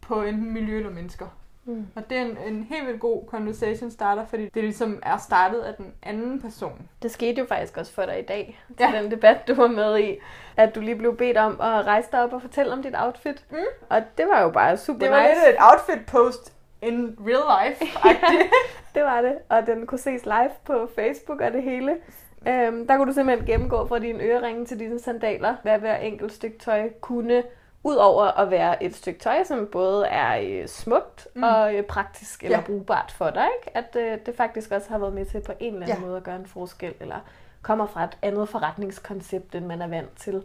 på 0.00 0.22
enten 0.22 0.52
miljø 0.52 0.76
eller 0.76 0.90
mennesker. 0.90 1.26
Mm. 1.64 1.86
Og 1.96 2.10
det 2.10 2.18
er 2.18 2.22
en, 2.22 2.36
en 2.46 2.64
helt 2.70 2.86
vildt 2.86 3.00
god 3.00 3.22
conversation 3.28 3.90
starter, 3.90 4.26
fordi 4.26 4.48
det 4.48 4.64
ligesom 4.64 4.98
er 5.02 5.16
startet 5.16 5.60
af 5.60 5.74
den 5.74 5.92
anden 6.02 6.40
person. 6.42 6.88
Det 7.02 7.10
skete 7.10 7.38
jo 7.40 7.46
faktisk 7.48 7.76
også 7.76 7.92
for 7.92 8.02
dig 8.02 8.18
i 8.18 8.22
dag, 8.22 8.60
til 8.78 8.86
Ja. 8.92 9.02
den 9.02 9.10
debat, 9.10 9.48
du 9.48 9.54
var 9.54 9.66
med 9.66 9.98
i, 9.98 10.16
at 10.56 10.74
du 10.74 10.80
lige 10.80 10.96
blev 10.96 11.16
bedt 11.16 11.36
om 11.36 11.52
at 11.60 11.86
rejse 11.86 12.08
dig 12.12 12.22
op 12.22 12.32
og 12.32 12.42
fortælle 12.42 12.72
om 12.72 12.82
dit 12.82 12.94
outfit. 12.98 13.44
Mm. 13.50 13.56
Og 13.88 14.02
det 14.18 14.26
var 14.28 14.40
jo 14.42 14.50
bare 14.50 14.76
super 14.76 15.00
Det 15.00 15.10
var 15.10 15.20
nice. 15.22 15.34
lidt 15.46 15.54
et 15.56 15.62
outfit 15.72 16.06
post 16.06 16.52
in 16.82 17.16
real 17.26 17.68
life. 17.68 17.84
Det 18.94 19.02
var 19.02 19.20
det, 19.20 19.38
og 19.48 19.66
den 19.66 19.86
kunne 19.86 19.98
ses 19.98 20.24
live 20.24 20.50
på 20.64 20.88
Facebook 20.94 21.40
og 21.40 21.52
det 21.52 21.62
hele. 21.62 21.96
Øhm, 22.48 22.86
der 22.86 22.96
kunne 22.96 23.06
du 23.08 23.12
simpelthen 23.12 23.46
gennemgå 23.46 23.86
fra 23.86 23.98
dine 23.98 24.22
øreringe 24.24 24.64
til 24.66 24.78
dine 24.78 24.98
sandaler, 25.00 25.54
hvad 25.62 25.78
hver 25.78 25.96
enkelt 25.96 26.32
stykke 26.32 26.58
tøj 26.58 26.88
kunne, 27.00 27.42
udover 27.84 28.24
at 28.40 28.50
være 28.50 28.82
et 28.82 28.94
stykke 28.96 29.20
tøj, 29.20 29.44
som 29.44 29.68
både 29.72 30.06
er 30.06 30.40
øh, 30.62 30.68
smukt 30.68 31.28
Mm. 31.34 31.38
mm. 31.40 31.44
og 31.44 31.74
øh, 31.74 31.82
praktisk 31.82 32.44
eller 32.44 32.58
Ja. 32.58 32.64
brugbart 32.64 33.10
for 33.16 33.30
dig, 33.30 33.46
ikke? 33.60 33.76
at 33.76 33.96
øh, 33.96 34.18
det 34.26 34.34
faktisk 34.36 34.70
også 34.72 34.90
har 34.90 34.98
været 34.98 35.12
med 35.12 35.24
til 35.26 35.40
på 35.40 35.52
en 35.60 35.74
eller 35.74 35.86
anden 35.86 35.98
Ja. 36.02 36.06
måde 36.06 36.16
at 36.16 36.22
gøre 36.22 36.36
en 36.36 36.46
forskel, 36.46 36.94
eller 37.00 37.16
kommer 37.62 37.86
fra 37.86 38.04
et 38.04 38.18
andet 38.22 38.48
forretningskoncept, 38.48 39.54
end 39.54 39.66
man 39.66 39.82
er 39.82 39.88
vant 39.88 40.16
til. 40.16 40.42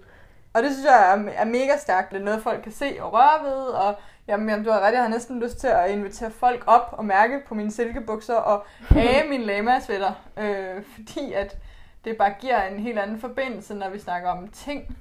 Og 0.54 0.64
det 0.64 0.72
synes 0.72 0.86
jeg 0.86 1.12
er, 1.12 1.32
er 1.32 1.46
mega 1.46 1.78
stærkt. 1.78 2.12
Det 2.12 2.20
er 2.20 2.24
noget, 2.24 2.44
folk 2.44 2.64
kan 2.64 2.72
se 2.72 2.98
og 3.00 3.14
røre 3.14 3.44
ved. 3.44 3.64
Og 3.68 3.96
jamen, 4.28 4.50
jamen, 4.50 4.66
du 4.66 4.72
har 4.72 4.80
ret, 4.80 4.94
jeg 4.94 5.02
har 5.02 5.10
næsten 5.10 5.40
lyst 5.40 5.58
til 5.58 5.68
at 5.68 5.92
invitere 5.92 6.32
folk 6.32 6.64
op 6.68 6.90
og 6.92 7.06
mærke 7.06 7.42
på 7.48 7.56
mine 7.56 7.72
silkebukser 7.72 8.36
og 8.36 8.66
af 8.90 9.26
min 9.30 9.42
lama-sweater. 9.42 10.12
Øh, 10.38 10.84
fordi 10.96 11.34
at 11.34 11.58
det 12.06 12.18
bare 12.18 12.34
giver 12.40 12.64
en 12.64 12.80
helt 12.80 13.00
anden 13.00 13.20
forbindelse, 13.20 13.76
når 13.76 13.90
vi 13.90 14.00
snakker 14.00 14.30
om 14.30 14.48
ting. 14.48 14.98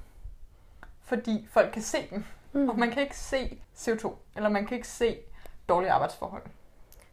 Fordi 1.03 1.47
folk 1.51 1.71
kan 1.73 1.81
se 1.81 1.97
dem. 2.11 2.23
Mm. 2.53 2.69
Og 2.69 2.79
man 2.79 2.91
kan 2.91 3.01
ikke 3.01 3.17
se 3.17 3.59
CO2, 3.75 4.11
eller 4.35 4.49
man 4.49 4.65
kan 4.65 4.75
ikke 4.75 4.87
se 4.87 5.17
dårlige 5.69 5.91
arbejdsforhold. 5.91 6.43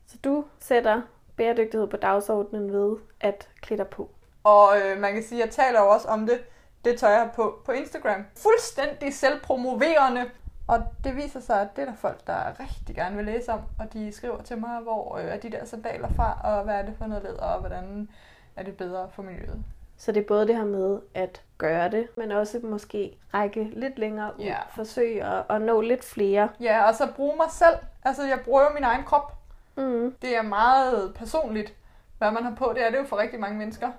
Så 0.06 0.16
du 0.24 0.44
sætter 0.60 1.02
bæredygtighed 1.36 1.86
på 1.86 1.96
dagsordenen 1.96 2.72
ved 2.72 2.96
at 3.20 3.48
klæde 3.60 3.78
dig 3.78 3.88
på. 3.88 4.10
Og 4.44 4.72
øh, 4.80 5.00
man 5.00 5.14
kan 5.14 5.22
sige, 5.22 5.42
at 5.42 5.46
jeg 5.46 5.54
taler 5.54 5.80
jo 5.80 5.88
også 5.88 6.08
om 6.08 6.26
det, 6.26 6.40
det 6.84 6.98
tøj, 6.98 7.10
jeg 7.10 7.20
har 7.20 7.28
på, 7.34 7.60
på 7.64 7.72
Instagram. 7.72 8.24
Fuldstændig 8.36 9.14
selvpromoverende. 9.14 10.30
Og 10.68 10.82
det 11.04 11.16
viser 11.16 11.40
sig, 11.40 11.60
at 11.60 11.68
det 11.76 11.82
er 11.82 11.86
der 11.86 11.96
folk, 11.96 12.26
der 12.26 12.60
rigtig 12.60 12.94
gerne 12.96 13.16
vil 13.16 13.24
læse 13.24 13.52
om. 13.52 13.60
Og 13.78 13.92
de 13.92 14.12
skriver 14.12 14.42
til 14.42 14.58
mig, 14.58 14.80
hvor 14.82 15.16
øh, 15.16 15.24
er 15.24 15.36
de 15.36 15.50
der 15.50 15.64
sandaler 15.64 16.08
fra, 16.16 16.40
og 16.44 16.64
hvad 16.64 16.74
er 16.74 16.82
det 16.82 16.94
for 16.98 17.06
noget 17.06 17.22
led, 17.24 17.32
og 17.34 17.60
hvordan 17.60 18.08
er 18.56 18.62
det 18.62 18.76
bedre 18.76 19.08
for 19.14 19.22
miljøet. 19.22 19.64
Så 19.96 20.12
det 20.12 20.20
er 20.22 20.26
både 20.28 20.46
det 20.46 20.56
her 20.56 20.64
med 20.64 21.00
at 21.14 21.42
gøre 21.58 21.90
det, 21.90 22.08
men 22.16 22.30
også 22.32 22.60
måske 22.62 23.18
række 23.34 23.64
lidt 23.64 23.98
længere 23.98 24.32
ud, 24.38 24.44
Ja. 24.44 24.56
forsøge 24.74 25.24
at, 25.24 25.44
at 25.50 25.62
nå 25.62 25.80
lidt 25.80 26.04
flere. 26.04 26.48
Ja, 26.60 26.88
og 26.88 26.94
så 26.94 27.08
bruge 27.16 27.36
mig 27.36 27.50
selv. 27.50 27.76
Altså, 28.04 28.22
jeg 28.26 28.40
bruger 28.44 28.62
jo 28.62 28.68
min 28.74 28.84
egen 28.84 29.04
krop. 29.04 29.32
Mm. 29.76 30.14
Det 30.22 30.36
er 30.36 30.42
meget 30.42 31.14
personligt, 31.14 31.74
hvad 32.18 32.30
man 32.30 32.44
har 32.44 32.54
på. 32.54 32.72
Det 32.74 32.86
er 32.86 32.90
det 32.90 32.98
jo 32.98 33.04
for 33.04 33.16
rigtig 33.18 33.40
mange 33.40 33.58
mennesker. 33.58 33.90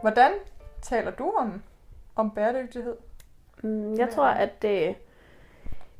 Hvordan 0.00 0.30
taler 0.82 1.10
du 1.10 1.32
om, 1.38 1.62
om 2.16 2.30
bæredygtighed? 2.30 2.96
Mm, 3.62 3.94
jeg 3.94 4.08
tror, 4.10 4.26
at 4.26 4.64
øh, 4.64 4.94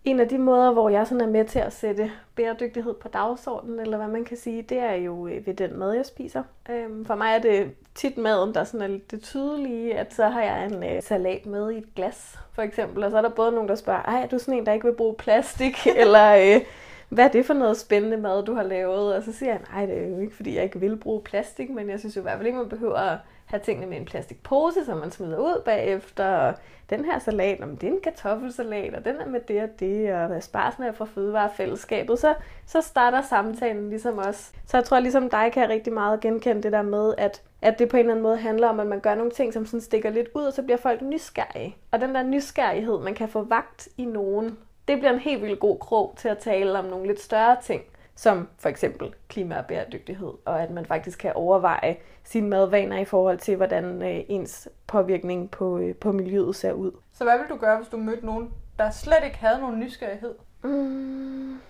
en 0.04 0.20
af 0.20 0.28
de 0.28 0.38
måder, 0.38 0.72
hvor 0.72 0.88
jeg 0.88 1.06
sådan 1.06 1.20
er 1.20 1.30
med 1.30 1.44
til 1.44 1.58
at 1.58 1.72
sætte 1.72 2.10
bæredygtighed 2.34 2.94
på 2.94 3.08
dagsordenen, 3.08 3.80
eller 3.80 3.96
hvad 3.96 4.08
man 4.08 4.24
kan 4.24 4.36
sige, 4.36 4.62
det 4.62 4.78
er 4.78 4.94
jo 4.94 5.26
øh, 5.26 5.46
ved 5.46 5.54
den 5.54 5.78
mad, 5.78 5.92
jeg 5.92 6.06
spiser. 6.06 6.42
Øhm, 6.70 7.04
for 7.04 7.14
mig 7.14 7.34
er 7.34 7.38
det 7.38 7.74
tit 7.94 8.18
maden, 8.18 8.54
der 8.54 8.64
sådan 8.64 8.82
er 8.82 8.86
lidt 8.86 9.10
det 9.10 9.22
tydelige, 9.22 9.98
at 9.98 10.14
så 10.14 10.28
har 10.28 10.42
jeg 10.42 10.66
en 10.66 10.84
øh, 10.84 11.02
salat 11.02 11.46
med 11.46 11.70
i 11.70 11.78
et 11.78 11.94
glas, 11.94 12.38
for 12.52 12.62
eksempel. 12.62 13.04
Og 13.04 13.10
så 13.10 13.16
er 13.16 13.22
der 13.22 13.28
både 13.28 13.52
nogen, 13.52 13.68
der 13.68 13.74
spørger, 13.74 14.02
ej, 14.02 14.22
er 14.22 14.26
du 14.26 14.38
sådan 14.38 14.54
en, 14.54 14.66
der 14.66 14.72
ikke 14.72 14.86
vil 14.86 14.94
bruge 14.94 15.14
plastik? 15.14 15.86
eller 16.02 16.56
øh, 16.56 16.60
hvad 17.08 17.24
er 17.24 17.28
det 17.28 17.46
for 17.46 17.54
noget 17.54 17.76
spændende 17.76 18.16
mad, 18.16 18.44
du 18.44 18.54
har 18.54 18.62
lavet? 18.62 19.14
Og 19.14 19.22
så 19.22 19.32
siger 19.32 19.52
jeg, 19.52 19.60
nej, 19.72 19.86
det 19.86 19.98
er 19.98 20.08
jo 20.08 20.18
ikke, 20.18 20.36
fordi 20.36 20.56
jeg 20.56 20.64
ikke 20.64 20.80
vil 20.80 20.96
bruge 20.96 21.20
plastik, 21.20 21.70
men 21.70 21.90
jeg 21.90 21.98
synes 21.98 22.16
jo 22.16 22.20
i 22.20 22.22
hvert 22.22 22.36
fald 22.36 22.46
ikke, 22.46 22.58
man 22.58 22.68
behøver 22.68 22.96
at 22.96 23.18
have 23.50 23.60
tingene 23.60 23.86
med 23.86 23.96
en 23.96 24.04
plastikpose, 24.04 24.84
som 24.84 24.98
man 24.98 25.10
smider 25.10 25.38
ud 25.38 25.62
bagefter. 25.64 26.24
Og 26.24 26.54
den 26.90 27.04
her 27.04 27.18
salat, 27.18 27.60
om 27.60 27.76
det 27.76 27.88
er 27.88 27.92
en 27.92 28.00
kartoffelsalat, 28.00 28.94
og 28.94 29.04
den 29.04 29.16
er 29.16 29.26
med 29.26 29.40
det 29.40 29.62
og 29.62 29.68
det, 29.80 30.14
og 30.14 30.36
asparsen 30.36 30.82
er 30.82 30.92
fra 30.92 31.04
fødevarefællesskabet, 31.04 32.18
så, 32.18 32.34
så 32.66 32.80
starter 32.80 33.22
samtalen 33.22 33.90
ligesom 33.90 34.18
også. 34.18 34.52
Så 34.66 34.76
jeg 34.76 34.84
tror 34.84 35.00
ligesom 35.00 35.30
dig 35.30 35.50
kan 35.52 35.62
jeg 35.62 35.70
rigtig 35.70 35.92
meget 35.92 36.20
genkende 36.20 36.62
det 36.62 36.72
der 36.72 36.82
med, 36.82 37.14
at, 37.18 37.42
at 37.62 37.78
det 37.78 37.88
på 37.88 37.96
en 37.96 38.00
eller 38.00 38.12
anden 38.12 38.22
måde 38.22 38.36
handler 38.36 38.68
om, 38.68 38.80
at 38.80 38.86
man 38.86 39.00
gør 39.00 39.14
nogle 39.14 39.30
ting, 39.30 39.52
som 39.52 39.66
sådan 39.66 39.80
stikker 39.80 40.10
lidt 40.10 40.28
ud, 40.34 40.42
og 40.42 40.52
så 40.52 40.62
bliver 40.62 40.78
folk 40.78 41.02
nysgerrige. 41.02 41.76
Og 41.90 42.00
den 42.00 42.14
der 42.14 42.22
nysgerrighed, 42.22 43.00
man 43.00 43.14
kan 43.14 43.28
få 43.28 43.42
vagt 43.42 43.88
i 43.96 44.04
nogen, 44.04 44.58
det 44.88 44.98
bliver 44.98 45.12
en 45.12 45.18
helt 45.18 45.42
vildt 45.42 45.60
god 45.60 45.78
krog 45.78 46.14
til 46.16 46.28
at 46.28 46.38
tale 46.38 46.78
om 46.78 46.84
nogle 46.84 47.06
lidt 47.06 47.20
større 47.20 47.56
ting, 47.62 47.82
som 48.20 48.48
for 48.58 48.68
eksempel 48.68 49.14
klima 49.28 49.58
og 49.58 49.66
bæredygtighed, 49.66 50.32
og 50.44 50.62
at 50.62 50.70
man 50.70 50.86
faktisk 50.86 51.18
kan 51.18 51.32
overveje 51.34 51.96
sine 52.24 52.48
madvaner 52.48 52.98
i 52.98 53.04
forhold 53.04 53.38
til, 53.38 53.56
hvordan 53.56 54.02
øh, 54.02 54.20
ens 54.28 54.68
påvirkning 54.86 55.50
på, 55.50 55.78
øh, 55.78 55.94
på 55.94 56.12
miljøet 56.12 56.56
ser 56.56 56.72
ud. 56.72 56.92
Så 57.12 57.24
hvad 57.24 57.38
vil 57.38 57.48
du 57.48 57.56
gøre, 57.56 57.76
hvis 57.76 57.88
du 57.88 57.96
mødte 57.96 58.26
nogen, 58.26 58.50
der 58.78 58.90
slet 58.90 59.24
ikke 59.24 59.38
havde 59.38 59.60
nogen 59.60 59.80
nysgerrighed? 59.80 60.34
Mm. 60.62 61.60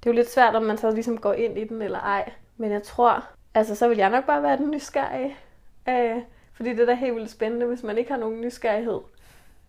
Det 0.00 0.06
er 0.06 0.10
jo 0.10 0.12
lidt 0.12 0.30
svært, 0.30 0.54
om 0.54 0.62
man 0.62 0.78
så 0.78 0.90
ligesom 0.90 1.18
går 1.18 1.32
ind 1.32 1.58
i 1.58 1.64
den 1.64 1.82
eller 1.82 2.00
ej. 2.00 2.32
Men 2.56 2.72
jeg 2.72 2.82
tror, 2.82 3.28
altså 3.54 3.74
så 3.74 3.88
vil 3.88 3.98
jeg 3.98 4.10
nok 4.10 4.26
bare 4.26 4.42
være 4.42 4.56
den 4.56 4.70
nysgerrige. 4.70 5.36
Øh, 5.88 6.22
fordi 6.52 6.70
det 6.70 6.80
er 6.80 6.86
da 6.86 6.94
helt 6.94 7.14
vildt 7.14 7.30
spændende, 7.30 7.66
hvis 7.66 7.82
man 7.82 7.98
ikke 7.98 8.10
har 8.10 8.18
nogen 8.18 8.40
nysgerrighed. 8.40 9.00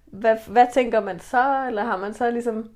Hvad, 0.06 0.38
hvad 0.48 0.68
tænker 0.74 1.00
man 1.00 1.20
så? 1.20 1.66
Eller 1.68 1.84
har 1.84 1.98
man 1.98 2.14
så 2.14 2.32
ligesom 2.32 2.70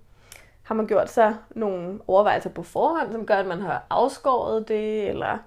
har 0.63 0.75
man 0.75 0.88
gjort 0.88 1.10
sig 1.10 1.36
nogle 1.50 2.00
overvejelser 2.08 2.50
på 2.50 2.63
forhånd, 2.63 3.12
som 3.12 3.25
gør, 3.25 3.36
at 3.36 3.48
man 3.48 3.62
har 3.62 3.84
afskåret 3.89 4.68
det, 4.68 5.10
eller, 5.10 5.38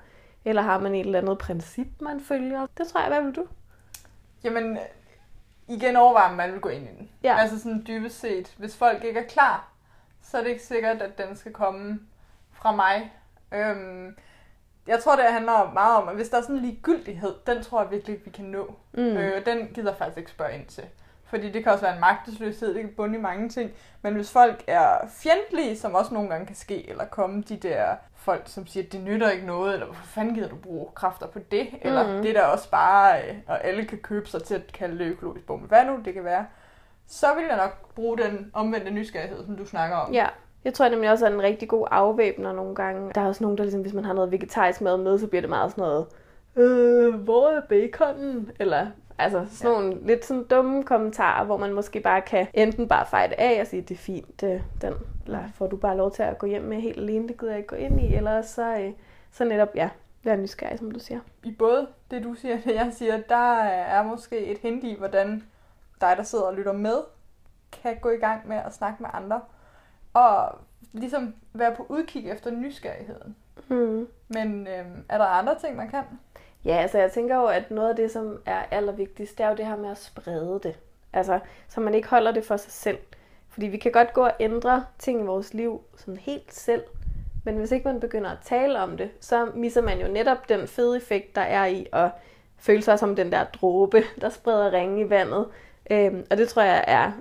eller 0.45 0.63
har 0.63 0.79
man 0.79 0.95
et 0.95 1.07
eller 1.07 1.19
andet 1.19 1.39
princip, 1.39 1.87
man 2.01 2.21
følger? 2.21 2.67
Det 2.79 2.87
tror 2.87 3.01
jeg, 3.01 3.09
hvad 3.09 3.23
vil 3.23 3.37
du? 3.37 3.47
Jamen, 4.45 4.79
igen 5.69 5.97
overvejer 5.97 6.29
man, 6.29 6.37
man 6.37 6.53
vil 6.53 6.61
gå 6.61 6.69
ind 6.69 6.85
i 6.85 6.99
den. 6.99 7.11
Ja. 7.23 7.37
Altså 7.39 7.59
sådan 7.59 7.85
dybest 7.87 8.21
set, 8.21 8.55
hvis 8.59 8.77
folk 8.77 9.05
ikke 9.05 9.21
er 9.21 9.29
klar, 9.29 9.69
så 10.23 10.39
er 10.39 10.43
det 10.43 10.51
ikke 10.51 10.63
sikkert, 10.63 11.03
at 11.03 11.19
den 11.19 11.37
skal 11.37 11.53
komme 11.53 12.01
fra 12.53 12.73
mig. 12.73 13.13
Øhm, 13.53 14.17
jeg 14.87 15.03
tror, 15.03 15.17
det 15.17 15.25
handler 15.25 15.73
meget 15.73 15.97
om, 15.97 16.09
at 16.09 16.15
hvis 16.15 16.29
der 16.29 16.39
er 16.39 16.43
sådan 16.43 16.57
en 16.57 16.63
ligegyldighed, 16.63 17.35
den 17.47 17.63
tror 17.63 17.83
jeg 17.83 17.91
virkelig 17.91 18.13
ikke, 18.13 18.25
vi 18.25 18.31
kan 18.31 18.45
nå. 18.45 18.75
Mm. 18.93 19.03
Øh, 19.03 19.47
den 19.47 19.69
gider 19.75 19.91
jeg 19.91 19.99
faktisk 19.99 20.19
ikke 20.19 20.31
spørge 20.31 20.55
ind 20.55 20.67
til. 20.67 20.85
Fordi 21.35 21.51
det 21.51 21.63
kan 21.63 21.73
også 21.73 21.85
være 21.85 21.95
en 21.95 22.01
magtesløshed, 22.01 22.75
det 22.75 22.81
kan 22.81 22.93
bunde 22.97 23.19
i 23.19 23.21
mange 23.21 23.49
ting. 23.49 23.71
Men 24.03 24.15
hvis 24.15 24.33
folk 24.33 24.65
er 24.67 24.87
fjendtlige, 25.09 25.77
som 25.79 25.95
også 25.95 26.15
nogle 26.15 26.29
gange 26.31 26.47
kan 26.47 26.57
ske, 26.57 26.91
eller 26.91 27.05
komme 27.05 27.43
de 27.49 27.57
der 27.57 27.85
folk, 28.17 28.43
som 28.47 28.67
siger, 28.67 28.87
at 28.87 28.93
det 28.93 29.01
nytter 29.01 29.31
ikke 29.31 29.47
noget, 29.47 29.73
eller 29.73 29.87
hvorfor 29.87 30.07
fanden 30.07 30.35
gider 30.35 30.49
du 30.49 30.57
bruge 30.57 30.87
kræfter 30.95 31.27
på 31.27 31.39
det? 31.51 31.67
Eller 31.83 32.13
Mhm. 32.13 32.23
det 32.23 32.31
er 32.37 32.41
der 32.41 32.47
også 32.47 32.71
bare, 32.71 33.19
øh, 33.23 33.35
og 33.47 33.65
alle 33.65 33.85
kan 33.85 33.99
købe 33.99 34.29
sig 34.29 34.43
til 34.43 34.55
at 34.55 34.73
kalde 34.73 34.99
det 34.99 35.11
økologisk 35.11 35.47
bombe. 35.47 35.67
Hvad 35.67 35.85
nu 35.85 35.99
det 36.05 36.15
kan 36.15 36.25
være? 36.25 36.47
Så 37.07 37.27
vil 37.37 37.45
jeg 37.49 37.57
nok 37.57 37.95
bruge 37.95 38.19
den 38.19 38.51
omvendte 38.53 38.91
nysgerrighed, 38.91 39.45
som 39.47 39.57
du 39.57 39.67
snakker 39.67 39.97
om. 39.97 40.13
Ja, 40.13 40.27
jeg 40.65 40.75
tror 40.75 40.89
nemlig 40.89 41.11
også, 41.11 41.27
at 41.27 41.33
en 41.33 41.43
rigtig 41.43 41.69
god 41.69 41.87
afvæbner 41.91 42.53
nogle 42.53 42.75
gange. 42.75 43.11
Der 43.15 43.21
er 43.21 43.27
også 43.27 43.45
nogen, 43.45 43.59
der 43.59 43.65
ligesom, 43.65 43.81
hvis 43.83 43.93
man 43.95 44.05
har 44.05 44.13
noget 44.13 44.31
vegetarisk 44.33 44.81
mad 44.81 44.97
med, 44.97 45.19
så 45.19 45.27
bliver 45.27 45.41
det 45.41 45.51
meget 45.51 45.71
sådan 45.71 45.83
noget 45.83 46.07
øh, 46.57 47.15
hvor 47.15 47.49
er 47.49 47.61
baconen? 47.61 48.51
Eller 48.61 48.87
altså 49.19 49.47
sådan 49.51 49.75
ja. 49.75 49.81
nogle 49.81 50.07
lidt 50.07 50.25
sådan 50.25 50.45
dumme 50.45 50.83
kommentarer, 50.83 51.45
hvor 51.45 51.57
man 51.57 51.73
måske 51.73 52.01
bare 52.01 52.21
kan 52.21 52.47
enten 52.55 52.89
bare 52.89 53.07
fejde 53.07 53.35
af 53.35 53.61
og 53.61 53.67
sige, 53.67 53.83
det 53.83 53.95
er 53.95 53.99
fint, 53.99 54.41
det, 54.41 54.65
den 54.83 54.95
eller 55.27 55.49
får 55.55 55.67
du 55.67 55.77
bare 55.77 55.97
lov 55.97 56.13
til 56.13 56.23
at 56.23 56.39
gå 56.39 56.47
hjem 56.47 56.63
med 56.63 56.81
helt 56.81 56.99
alene, 56.99 57.29
det 57.29 57.41
gider 57.41 57.53
jeg 57.53 57.59
ikke 57.59 57.69
gå 57.69 57.77
ind 57.77 58.01
i, 58.01 58.15
eller 58.15 58.43
så, 58.43 58.79
øh, 58.79 58.93
så 59.31 59.45
netop, 59.45 59.69
ja, 59.75 59.91
være 60.23 60.37
nysgerrig, 60.37 60.79
som 60.79 60.91
du 60.91 60.99
siger. 60.99 61.21
I 61.43 61.53
både 61.53 61.87
det, 62.11 62.25
du 62.25 62.35
siger 62.35 62.57
og 62.57 62.65
det, 62.65 62.75
jeg 62.75 62.93
siger, 62.93 63.21
der 63.29 63.63
er 63.63 64.03
måske 64.03 64.39
et 64.39 64.59
hint 64.59 64.85
i, 64.85 64.95
hvordan 64.99 65.43
dig, 66.01 66.15
der 66.17 66.23
sidder 66.23 66.45
og 66.45 66.55
lytter 66.55 66.73
med, 66.73 66.97
kan 67.83 67.97
gå 68.01 68.11
i 68.11 68.17
gang 68.17 68.49
med 68.49 68.57
at 68.57 68.75
snakke 68.75 69.03
med 69.03 69.11
andre. 69.13 69.41
Og 70.15 70.59
ligesom 70.93 71.35
være 71.53 71.75
på 71.77 71.87
udkig 71.89 72.31
efter 72.31 72.51
nysgerrigheden. 72.51 73.37
Mm. 73.69 74.09
Men 74.29 74.67
øhm, 74.67 75.05
er 75.09 75.19
der 75.19 75.25
andre 75.25 75.59
ting, 75.59 75.77
man 75.77 75.89
kan? 75.89 76.03
Ja, 76.65 76.77
altså 76.77 76.99
jeg 76.99 77.13
tænker 77.13 77.37
jo, 77.37 77.47
at 77.47 77.71
noget 77.71 77.91
af 77.91 77.97
det, 77.97 78.11
som 78.11 78.39
er 78.47 78.63
allervigtigst, 78.71 79.39
det 79.39 79.45
er 79.45 79.51
jo 79.51 79.57
det 79.57 79.67
her 79.67 79.77
med 79.77 79.91
at 79.91 79.99
sprede 79.99 80.61
det. 80.63 80.79
Altså, 81.13 81.41
så 81.69 81.81
man 81.81 81.95
ikke 81.95 82.09
holder 82.09 82.33
det 82.33 82.45
for 82.45 82.57
sig 82.57 82.73
selv. 82.73 82.99
Fordi 83.49 83.67
vi 83.67 83.77
kan 83.77 83.93
godt 83.93 84.13
gå 84.13 84.25
og 84.25 84.33
ændre 84.41 84.85
ting 84.99 85.21
i 85.21 85.27
vores 85.27 85.55
liv 85.55 85.81
sådan 85.97 86.17
helt 86.17 86.55
selv. 86.55 86.83
Men 87.45 87.57
hvis 87.57 87.73
ikke 87.73 87.89
man 87.89 88.01
begynder 88.01 88.31
at 88.31 88.39
tale 88.45 88.81
om 88.81 88.97
det, 88.97 89.11
så 89.21 89.49
misser 89.55 89.83
man 89.83 90.01
jo 90.01 90.09
netop 90.09 90.49
den 90.49 90.69
fede 90.69 90.97
effekt, 90.97 91.35
der 91.35 91.41
er 91.41 91.67
i 91.67 91.87
at 91.93 92.11
føle 92.57 92.83
sig 92.83 92.99
som 92.99 93.17
den 93.17 93.33
der 93.33 93.45
dråbe, 93.45 94.03
der 94.21 94.29
spreder 94.29 94.73
ringe 94.73 95.07
i 95.07 95.11
vandet. 95.11 95.47
Øhm, 95.91 96.27
og 96.31 96.37
det 96.37 96.49
tror 96.49 96.63
jeg 96.63 96.85
er 96.87 97.13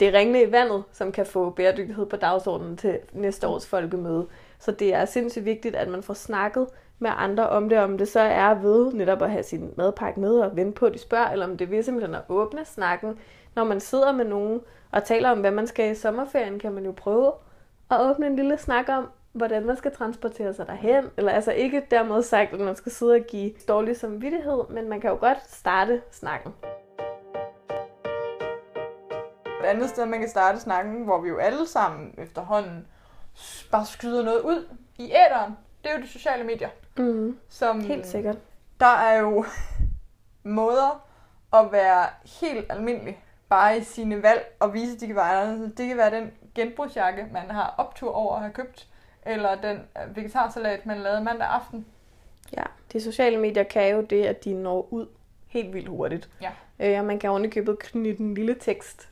det 0.00 0.14
ringende 0.14 0.42
i 0.42 0.52
vandet, 0.52 0.84
som 0.92 1.12
kan 1.12 1.26
få 1.26 1.50
bæredygtighed 1.50 2.06
på 2.06 2.16
dagsordenen 2.16 2.76
til 2.76 2.98
næste 3.12 3.48
års 3.48 3.66
folkemøde. 3.66 4.26
Så 4.58 4.72
det 4.72 4.94
er 4.94 5.04
sindssygt 5.04 5.44
vigtigt, 5.44 5.76
at 5.76 5.88
man 5.88 6.02
får 6.02 6.14
snakket 6.14 6.66
med 7.02 7.10
andre 7.16 7.48
om 7.48 7.68
det, 7.68 7.78
om 7.78 7.98
det 7.98 8.08
så 8.08 8.20
er 8.20 8.54
ved 8.54 8.92
netop 8.92 9.22
at 9.22 9.30
have 9.30 9.42
sin 9.42 9.74
madpakke 9.76 10.20
med 10.20 10.40
og 10.40 10.56
vente 10.56 10.78
på, 10.78 10.86
at 10.86 10.92
de 10.92 10.98
spørger, 10.98 11.30
eller 11.30 11.46
om 11.46 11.56
det 11.56 11.70
vil 11.70 11.84
simpelthen 11.84 12.14
at 12.14 12.22
åbne 12.28 12.64
snakken. 12.64 13.18
Når 13.54 13.64
man 13.64 13.80
sidder 13.80 14.12
med 14.12 14.24
nogen 14.24 14.60
og 14.92 15.04
taler 15.04 15.30
om, 15.30 15.40
hvad 15.40 15.50
man 15.50 15.66
skal 15.66 15.90
i 15.90 15.94
sommerferien, 15.94 16.58
kan 16.58 16.72
man 16.72 16.84
jo 16.84 16.92
prøve 16.92 17.32
at 17.90 18.00
åbne 18.00 18.26
en 18.26 18.36
lille 18.36 18.58
snak 18.58 18.88
om, 18.88 19.08
hvordan 19.32 19.66
man 19.66 19.76
skal 19.76 19.94
transportere 19.94 20.54
sig 20.54 20.66
derhen. 20.66 21.04
Eller 21.16 21.32
altså 21.32 21.52
ikke 21.52 21.86
dermed 21.90 22.22
sagt, 22.22 22.52
at 22.52 22.60
man 22.60 22.76
skal 22.76 22.92
sidde 22.92 23.14
og 23.14 23.20
give 23.28 23.52
dårlig 23.68 23.96
samvittighed, 23.96 24.62
men 24.70 24.88
man 24.88 25.00
kan 25.00 25.10
jo 25.10 25.16
godt 25.16 25.50
starte 25.50 26.02
snakken. 26.10 26.52
Et 29.60 29.66
andet 29.66 29.88
sted, 29.88 30.06
man 30.06 30.20
kan 30.20 30.28
starte 30.28 30.60
snakken, 30.60 31.04
hvor 31.04 31.20
vi 31.20 31.28
jo 31.28 31.38
alle 31.38 31.66
sammen 31.66 32.14
efterhånden 32.18 32.86
bare 33.70 33.86
skyder 33.86 34.24
noget 34.24 34.40
ud 34.40 34.68
i 34.98 35.12
æderen, 35.12 35.56
det 35.82 35.90
er 35.90 35.96
jo 35.96 36.02
de 36.02 36.08
sociale 36.08 36.44
medier. 36.44 36.68
Mm. 36.96 37.38
Som, 37.48 37.80
Helt 37.80 38.06
sikkert. 38.06 38.36
Der 38.80 38.86
er 38.86 39.20
jo 39.20 39.44
måder 40.42 41.06
at 41.52 41.72
være 41.72 42.06
helt 42.40 42.66
almindelig 42.72 43.18
bare 43.48 43.78
i 43.78 43.82
sine 43.84 44.22
valg 44.22 44.56
og 44.60 44.74
vise, 44.74 45.00
de 45.00 45.06
kan 45.06 45.16
være 45.16 45.42
anderledes. 45.42 45.72
Det 45.76 45.88
kan 45.88 45.96
være 45.96 46.10
den 46.10 46.30
genbrugsjakke, 46.54 47.26
man 47.32 47.50
har 47.50 47.74
optur 47.78 48.10
over 48.12 48.34
at 48.34 48.40
have 48.40 48.52
købt, 48.52 48.86
eller 49.26 49.60
den 49.60 49.76
øh, 49.76 50.16
vegetarsalat, 50.16 50.86
man 50.86 50.98
lavede 50.98 51.24
mandag 51.24 51.48
aften. 51.48 51.86
Ja, 52.56 52.62
de 52.92 53.00
sociale 53.00 53.38
medier 53.38 53.62
kan 53.62 53.94
jo 53.94 54.00
det, 54.00 54.24
at 54.26 54.44
de 54.44 54.54
når 54.54 54.88
ud 54.90 55.06
helt 55.48 55.74
vildt 55.74 55.88
hurtigt. 55.88 56.28
Ja. 56.42 56.50
Øh, 56.80 56.98
og 56.98 57.04
man 57.04 57.18
kan 57.18 57.30
ovenikøbet 57.30 57.78
knytte 57.78 58.20
en 58.20 58.34
lille 58.34 58.56
tekst 58.60 59.08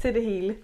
til 0.00 0.14
det 0.14 0.22
hele. 0.22 0.56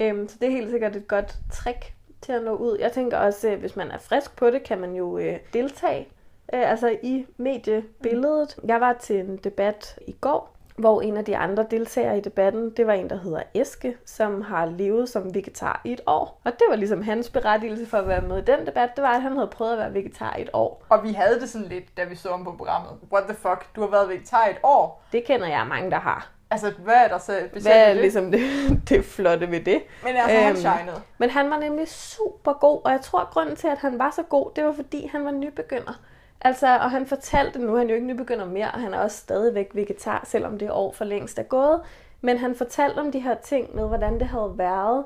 Øhm, 0.00 0.28
så 0.28 0.36
det 0.40 0.46
er 0.46 0.52
helt 0.52 0.70
sikkert 0.70 0.96
et 0.96 1.08
godt 1.08 1.36
trick 1.52 1.94
til 2.24 2.32
at 2.32 2.44
nå 2.44 2.54
ud. 2.54 2.78
Jeg 2.80 2.92
tænker 2.92 3.18
også, 3.18 3.48
øh, 3.48 3.60
hvis 3.60 3.76
man 3.76 3.90
er 3.90 3.98
frisk 3.98 4.36
på 4.36 4.50
det, 4.50 4.62
kan 4.62 4.80
man 4.80 4.94
jo 4.94 5.18
øh, 5.18 5.36
deltage 5.52 6.08
øh, 6.54 6.70
altså 6.70 6.96
i 7.02 7.26
mediebilledet. 7.36 8.56
Jeg 8.64 8.80
var 8.80 8.92
til 8.92 9.20
en 9.20 9.36
debat 9.36 9.98
i 10.06 10.12
går, 10.12 10.56
hvor 10.76 11.00
en 11.00 11.16
af 11.16 11.24
de 11.24 11.36
andre 11.36 11.66
deltagere 11.70 12.18
i 12.18 12.20
debatten, 12.20 12.70
det 12.70 12.86
var 12.86 12.92
en, 12.92 13.10
der 13.10 13.16
hedder 13.16 13.42
Eske, 13.54 13.96
som 14.04 14.42
har 14.42 14.66
levet 14.66 15.08
som 15.08 15.34
vegetar 15.34 15.80
i 15.84 15.92
et 15.92 16.00
år. 16.06 16.40
Og 16.44 16.52
det 16.52 16.62
var 16.68 16.76
ligesom 16.76 17.02
hans 17.02 17.30
berettigelse 17.30 17.86
for 17.86 17.98
at 17.98 18.08
være 18.08 18.20
med 18.20 18.38
i 18.38 18.44
den 18.44 18.66
debat, 18.66 18.90
det 18.96 19.02
var, 19.02 19.14
at 19.14 19.22
han 19.22 19.32
havde 19.32 19.46
prøvet 19.46 19.72
at 19.72 19.78
være 19.78 19.94
vegetar 19.94 20.36
i 20.36 20.42
et 20.42 20.50
år. 20.52 20.84
Og 20.88 21.02
vi 21.02 21.12
havde 21.12 21.40
det 21.40 21.48
sådan 21.50 21.68
lidt, 21.68 21.96
da 21.96 22.04
vi 22.04 22.14
så 22.16 22.28
om 22.28 22.44
på 22.44 22.52
programmet. 22.52 22.92
What 23.12 23.24
the 23.24 23.36
fuck, 23.36 23.76
du 23.76 23.80
har 23.80 23.88
været 23.88 24.08
vegetar 24.08 24.46
i 24.46 24.50
et 24.50 24.58
år? 24.62 25.02
Det 25.12 25.24
kender 25.24 25.46
jeg 25.46 25.66
mange, 25.68 25.90
der 25.90 25.98
har. 25.98 26.33
Altså, 26.54 26.72
hvad 26.84 26.94
er 26.94 27.08
der 27.08 27.18
så 27.18 27.32
Hvad 27.32 27.48
specielt 27.48 27.76
er 27.76 27.86
ved 27.86 27.94
det? 27.94 28.02
ligesom 28.02 28.30
det, 28.32 28.40
det 28.88 29.04
flotte 29.04 29.50
ved 29.50 29.60
det? 29.60 29.82
Men 30.04 30.16
altså, 30.16 30.36
han 30.36 30.48
Øhm, 30.48 30.56
shinede. 30.56 31.02
Men 31.18 31.30
han 31.30 31.50
var 31.50 31.58
nemlig 31.58 31.88
super 31.88 32.52
god, 32.52 32.80
og 32.84 32.92
jeg 32.92 33.00
tror, 33.00 33.20
at 33.20 33.30
grunden 33.30 33.56
til, 33.56 33.68
at 33.68 33.78
han 33.78 33.98
var 33.98 34.10
så 34.16 34.22
god, 34.22 34.50
det 34.56 34.64
var 34.64 34.72
fordi, 34.72 35.06
han 35.12 35.24
var 35.24 35.30
nybegynder. 35.30 36.00
Altså, 36.40 36.66
og 36.66 36.90
han 36.90 37.06
fortalte, 37.06 37.58
nu 37.58 37.74
er 37.74 37.78
han 37.78 37.88
jo 37.88 37.94
ikke 37.94 38.06
nybegynder 38.06 38.44
mere, 38.44 38.70
og 38.70 38.80
han 38.80 38.94
er 38.94 38.98
også 38.98 39.16
stadigvæk 39.16 39.70
vegetar, 39.74 40.24
selvom 40.26 40.58
det 40.58 40.70
år 40.70 40.92
for 40.92 41.04
længst 41.04 41.38
er 41.38 41.42
gået. 41.42 41.80
Men 42.20 42.38
han 42.38 42.54
fortalte 42.54 42.98
om 42.98 43.12
de 43.12 43.20
her 43.20 43.34
ting 43.34 43.76
med, 43.76 43.86
hvordan 43.88 44.18
det 44.18 44.26
havde 44.26 44.52
været, 44.56 45.04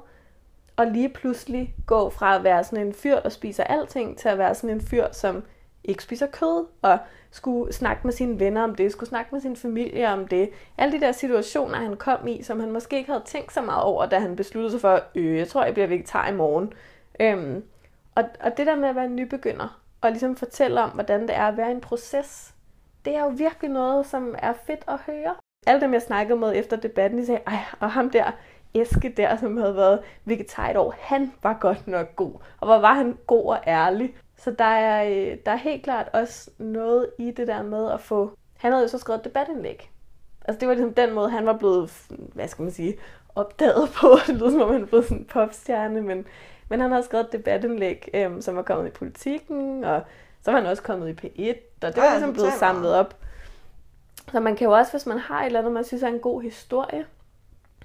og 0.76 0.86
lige 0.86 1.08
pludselig 1.08 1.74
gå 1.86 2.10
fra 2.10 2.36
at 2.36 2.44
være 2.44 2.64
sådan 2.64 2.86
en 2.86 2.94
fyr, 2.94 3.20
der 3.20 3.28
spiser 3.28 3.64
alting, 3.64 4.18
til 4.18 4.28
at 4.28 4.38
være 4.38 4.54
sådan 4.54 4.70
en 4.70 4.80
fyr, 4.80 5.06
som 5.12 5.42
ikke 5.88 6.02
spiser 6.02 6.26
kød, 6.26 6.66
og 6.82 6.98
skulle 7.30 7.72
snakke 7.72 8.00
med 8.04 8.12
sine 8.12 8.40
venner 8.40 8.62
om 8.62 8.74
det, 8.74 8.92
skulle 8.92 9.08
snakke 9.08 9.28
med 9.32 9.40
sin 9.40 9.56
familie 9.56 10.08
om 10.08 10.28
det. 10.28 10.50
Alle 10.78 10.92
de 10.92 11.00
der 11.00 11.12
situationer, 11.12 11.76
han 11.76 11.96
kom 11.96 12.26
i, 12.26 12.42
som 12.42 12.60
han 12.60 12.72
måske 12.72 12.96
ikke 12.96 13.10
havde 13.10 13.24
tænkt 13.26 13.52
så 13.52 13.62
meget 13.62 13.82
over, 13.82 14.06
da 14.06 14.18
han 14.18 14.36
besluttede 14.36 14.70
sig 14.70 14.80
for, 14.80 15.00
øh, 15.14 15.36
jeg 15.36 15.48
tror, 15.48 15.64
jeg 15.64 15.74
bliver 15.74 15.86
vegetar 15.86 16.28
i 16.28 16.34
morgen. 16.34 16.72
Øhm, 17.20 17.64
og, 18.14 18.24
og 18.40 18.56
det 18.56 18.66
der 18.66 18.76
med 18.76 18.88
at 18.88 18.96
være 18.96 19.08
nybegynder, 19.08 19.80
og 20.00 20.10
ligesom 20.10 20.36
fortælle 20.36 20.82
om, 20.82 20.90
hvordan 20.90 21.22
det 21.22 21.36
er 21.36 21.46
at 21.46 21.56
være 21.56 21.68
i 21.68 21.74
en 21.74 21.80
proces, 21.80 22.54
det 23.04 23.16
er 23.16 23.20
jo 23.20 23.32
virkelig 23.36 23.70
noget, 23.70 24.06
som 24.06 24.34
er 24.38 24.52
fedt 24.66 24.84
at 24.88 25.00
høre. 25.06 25.34
Alle 25.66 25.80
dem, 25.80 25.92
jeg 25.92 26.02
snakkede 26.02 26.38
med 26.38 26.52
efter 26.56 26.76
debatten, 26.76 27.18
de 27.18 27.26
sagde, 27.26 27.40
ej, 27.46 27.58
og 27.80 27.90
ham 27.90 28.10
der, 28.10 28.30
Eske 28.74 29.14
der, 29.16 29.36
som 29.36 29.56
havde 29.56 29.76
været 29.76 30.00
vegetar 30.24 30.70
et 30.70 30.76
år, 30.76 30.94
han 31.00 31.32
var 31.42 31.58
godt 31.60 31.86
nok 31.86 32.16
god. 32.16 32.32
Og 32.60 32.66
hvor 32.66 32.78
var 32.78 32.94
han 32.94 33.18
god 33.26 33.44
og 33.46 33.58
ærlig. 33.66 34.14
Så 34.38 34.50
der 34.50 34.64
er, 34.64 35.04
øh, 35.04 35.38
der 35.46 35.52
er 35.52 35.56
helt 35.56 35.84
klart 35.84 36.08
også 36.12 36.50
noget 36.58 37.10
i 37.18 37.30
det 37.30 37.46
der 37.46 37.62
med 37.62 37.90
at 37.90 38.00
få... 38.00 38.32
Han 38.56 38.72
havde 38.72 38.82
jo 38.82 38.88
så 38.88 38.98
skrevet 38.98 39.18
et 39.18 39.24
debatindlæg. 39.24 39.90
Altså 40.44 40.60
det 40.60 40.68
var 40.68 40.74
ligesom 40.74 40.94
den 40.94 41.14
måde, 41.14 41.30
han 41.30 41.46
var 41.46 41.52
blevet, 41.52 42.06
hvad 42.08 42.48
skal 42.48 42.62
man 42.62 42.72
sige, 42.72 42.98
opdaget 43.34 43.90
på. 44.00 44.08
Det 44.26 44.34
lyder 44.34 44.50
som 44.50 44.60
om, 44.60 44.72
han 44.72 44.86
blevet 44.86 45.04
sådan 45.04 45.18
en 45.18 45.24
popstjerne, 45.24 46.02
men, 46.02 46.26
men 46.68 46.80
han 46.80 46.90
havde 46.90 47.02
skrevet 47.02 47.26
et 47.26 47.32
debatindlæg, 47.32 48.08
øhm, 48.14 48.42
som 48.42 48.56
var 48.56 48.62
kommet 48.62 48.88
i 48.88 48.92
politikken, 48.92 49.84
og 49.84 50.02
så 50.42 50.50
var 50.50 50.60
han 50.60 50.70
også 50.70 50.82
kommet 50.82 51.08
i 51.08 51.26
P1, 51.26 51.86
og 51.86 51.94
det 51.94 51.96
var 51.96 52.04
Ja, 52.04 52.10
ligesom 52.10 52.32
blevet 52.32 52.52
samlet 52.52 52.94
op. 52.94 53.16
Så 54.32 54.40
man 54.40 54.56
kan 54.56 54.64
jo 54.64 54.72
også, 54.72 54.92
hvis 54.92 55.06
man 55.06 55.18
har 55.18 55.40
et 55.40 55.46
eller 55.46 55.58
andet, 55.58 55.72
man 55.72 55.84
synes 55.84 56.02
er 56.02 56.08
en 56.08 56.20
god 56.20 56.42
historie, 56.42 57.06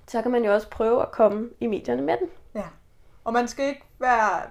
så 0.07 0.21
kan 0.21 0.31
man 0.31 0.45
jo 0.45 0.53
også 0.53 0.69
prøve 0.69 1.01
at 1.01 1.11
komme 1.11 1.49
i 1.59 1.67
medierne 1.67 2.01
med 2.01 2.17
den. 2.17 2.27
Ja. 2.55 2.63
Og 3.23 3.33
man 3.33 3.47
skal 3.47 3.65
ikke 3.65 3.83
være 3.99 4.41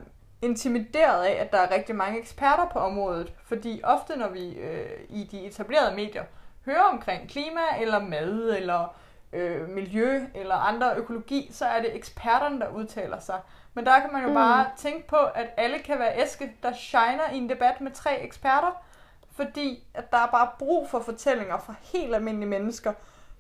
intimideret 0.43 1.25
af, 1.25 1.33
at 1.41 1.53
der 1.53 1.59
er 1.59 1.71
rigtig 1.75 1.95
mange 1.97 2.19
eksperter 2.19 2.67
på 2.73 2.79
området, 2.79 3.33
fordi 3.45 3.81
ofte 3.85 4.17
når 4.17 4.29
vi 4.29 4.49
øh, 4.55 4.91
i 5.09 5.25
de 5.25 5.41
etablerede 5.47 5.97
medier 5.97 6.25
hører 6.67 6.83
omkring 6.83 7.29
klima 7.29 7.61
eller 7.81 7.99
mad 8.01 8.57
eller 8.57 8.95
øh, 9.33 9.69
miljø 9.69 10.21
eller 10.35 10.55
andre 10.55 10.95
økologi, 10.97 11.51
så 11.53 11.65
er 11.67 11.81
det 11.83 11.97
eksperterne, 11.97 12.61
der 12.61 12.69
udtaler 12.69 13.19
sig. 13.21 13.41
Men 13.75 13.87
der 13.87 14.01
kan 14.01 14.13
man 14.13 14.23
jo 14.23 14.29
Mm. 14.29 14.35
bare 14.35 14.67
tænke 14.77 15.09
på, 15.09 15.17
at 15.17 15.47
alle 15.57 15.79
kan 15.79 15.99
være 15.99 16.23
æske, 16.23 16.53
der 16.63 16.73
shiner 16.73 17.31
i 17.33 17.37
en 17.37 17.49
debat 17.49 17.81
med 17.81 17.91
tre 17.91 18.21
eksperter, 18.23 18.83
fordi 19.37 19.85
at 19.95 20.11
der 20.11 20.19
er 20.19 20.27
bare 20.27 20.49
brug 20.59 20.91
for 20.91 21.01
fortællinger 21.01 21.59
fra 21.59 21.75
helt 21.93 22.15
almindelige 22.15 22.49
mennesker, 22.49 22.93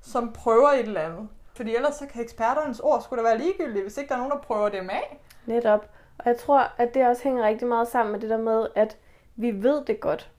som 0.03 0.33
prøver 0.33 0.69
et 0.69 0.79
eller 0.81 1.01
andet. 1.01 1.29
Fordi 1.57 1.75
ellers 1.77 1.95
så 1.95 2.07
kan 2.07 2.23
eksperternes 2.23 2.81
ord 2.81 3.03
skulle 3.03 3.23
da 3.23 3.29
være 3.29 3.39
ligegyldige, 3.39 3.83
hvis 3.83 3.97
ikke 3.97 4.09
der 4.09 4.15
er 4.15 4.19
nogen, 4.19 4.33
der 4.33 4.39
prøver 4.39 4.69
dem 4.69 4.91
af. 4.91 5.19
Netop. 5.47 5.87
Og 6.25 6.29
jeg 6.29 6.37
tror, 6.37 6.73
at 6.79 6.95
det 6.95 7.07
også 7.07 7.23
hænger 7.23 7.47
rigtig 7.47 7.69
meget 7.69 7.89
sammen 7.89 8.13
med 8.13 8.21
det 8.21 8.31
der 8.31 8.39
med, 8.39 8.67
at 8.75 8.97
vi 9.37 9.63
ved 9.63 9.85
det 9.85 10.01
godt. 10.01 10.31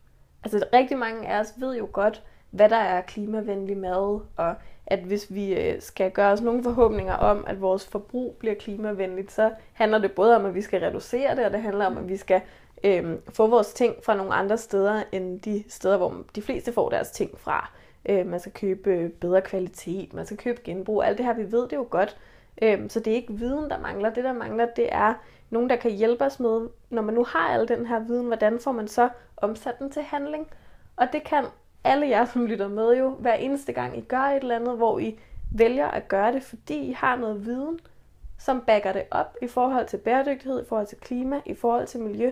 Altså 0.43 0.65
rigtig 0.74 0.98
mange 0.98 1.28
af 1.28 1.39
os 1.39 1.54
ved 1.58 1.78
jo 1.78 1.88
godt, 1.91 2.24
hvad 2.52 2.69
der 2.69 2.76
er 2.76 3.02
klimavenlig 3.02 3.78
mad, 3.78 4.19
og 4.38 4.56
at 4.88 5.00
hvis 5.00 5.34
vi 5.34 5.54
øh, 5.54 5.82
skal 5.82 6.12
gøre 6.12 6.32
os 6.32 6.41
nogle 6.41 6.63
forhåbninger 6.63 7.13
om, 7.13 7.43
at 7.48 7.62
vores 7.62 7.88
forbrug 7.88 8.36
bliver 8.39 8.56
klimavenligt, 8.56 9.32
så 9.32 9.52
handler 9.74 9.98
det 9.98 10.12
både 10.12 10.36
om, 10.36 10.46
at 10.46 10.56
vi 10.56 10.62
skal 10.62 10.80
reducere 10.80 11.36
det, 11.36 11.46
og 11.46 11.52
det 11.52 11.62
handler 11.62 11.86
om, 11.86 11.98
at 11.98 12.10
vi 12.10 12.17
skal 12.17 12.41
øh, 12.84 13.15
få 13.30 13.48
vores 13.48 13.74
ting 13.74 13.96
fra 14.04 14.15
nogle 14.15 14.34
andre 14.34 14.58
steder, 14.58 15.04
end 15.12 15.39
de 15.39 15.63
steder, 15.69 15.98
hvor 15.98 16.24
de 16.36 16.41
fleste 16.41 16.74
får 16.74 16.89
deres 16.89 17.12
ting 17.12 17.39
fra. 17.39 17.72
Øh, 18.10 18.28
man 18.28 18.39
skal 18.39 18.52
købe 18.52 18.89
øh, 18.89 19.10
bedre 19.10 19.41
kvalitet, 19.41 20.13
man 20.13 20.26
skal 20.26 20.38
købe 20.38 20.62
genbrug, 20.63 21.04
alt 21.04 21.17
det 21.17 21.26
her, 21.26 21.34
vi 21.34 21.52
ved 21.52 21.67
det 21.67 21.76
jo 21.76 21.88
godt. 21.89 22.17
Øh, 22.62 22.89
så 22.89 23.00
det 23.00 23.12
er 23.12 23.15
ikke 23.15 23.34
viden, 23.34 23.69
der 23.69 23.80
mangler. 23.80 24.13
Det, 24.13 24.24
der 24.24 24.34
mangler, 24.34 24.65
det 24.76 24.88
er 24.91 25.13
nogen, 25.54 25.70
der 25.70 25.76
kan 25.76 25.92
hjælpe 25.92 26.26
os 26.26 26.39
med, 26.39 26.70
når 26.89 27.02
man 27.02 27.16
nu 27.16 27.24
har 27.24 27.48
al 27.48 27.68
den 27.68 27.86
her 27.86 28.00
viden, 28.00 28.28
hvordan 28.28 28.60
får 28.60 28.72
man 28.72 28.88
så 28.88 29.10
omsat 29.38 29.80
den 29.80 29.92
til 29.92 30.02
handling? 30.02 30.48
Og 30.96 31.08
det 31.13 31.24
kan 31.24 31.46
alle 31.84 32.10
jer, 32.10 32.26
som 32.26 32.46
lytter 32.46 32.68
med 32.68 32.98
jo, 32.98 33.10
hver 33.10 33.34
eneste 33.34 33.74
gang 33.74 33.98
I 33.98 34.02
gør 34.02 34.22
et 34.22 34.42
eller 34.42 34.56
andet, 34.56 34.78
hvor 34.78 35.00
I 35.00 35.20
vælger 35.52 35.88
at 35.88 36.08
gøre 36.08 36.32
det, 36.32 36.44
fordi 36.44 36.78
I 36.78 36.92
har 36.92 37.16
noget 37.16 37.46
viden, 37.46 37.80
som 38.39 38.62
backer 38.62 38.92
det 38.94 39.04
op 39.12 39.38
i 39.42 39.48
forhold 39.48 39.88
til 39.88 39.98
bæredygtighed, 39.98 40.62
i 40.62 40.66
forhold 40.66 40.88
til 40.88 40.98
klima, 40.98 41.42
i 41.46 41.54
forhold 41.54 41.88
til 41.88 42.00
miljø. 42.00 42.32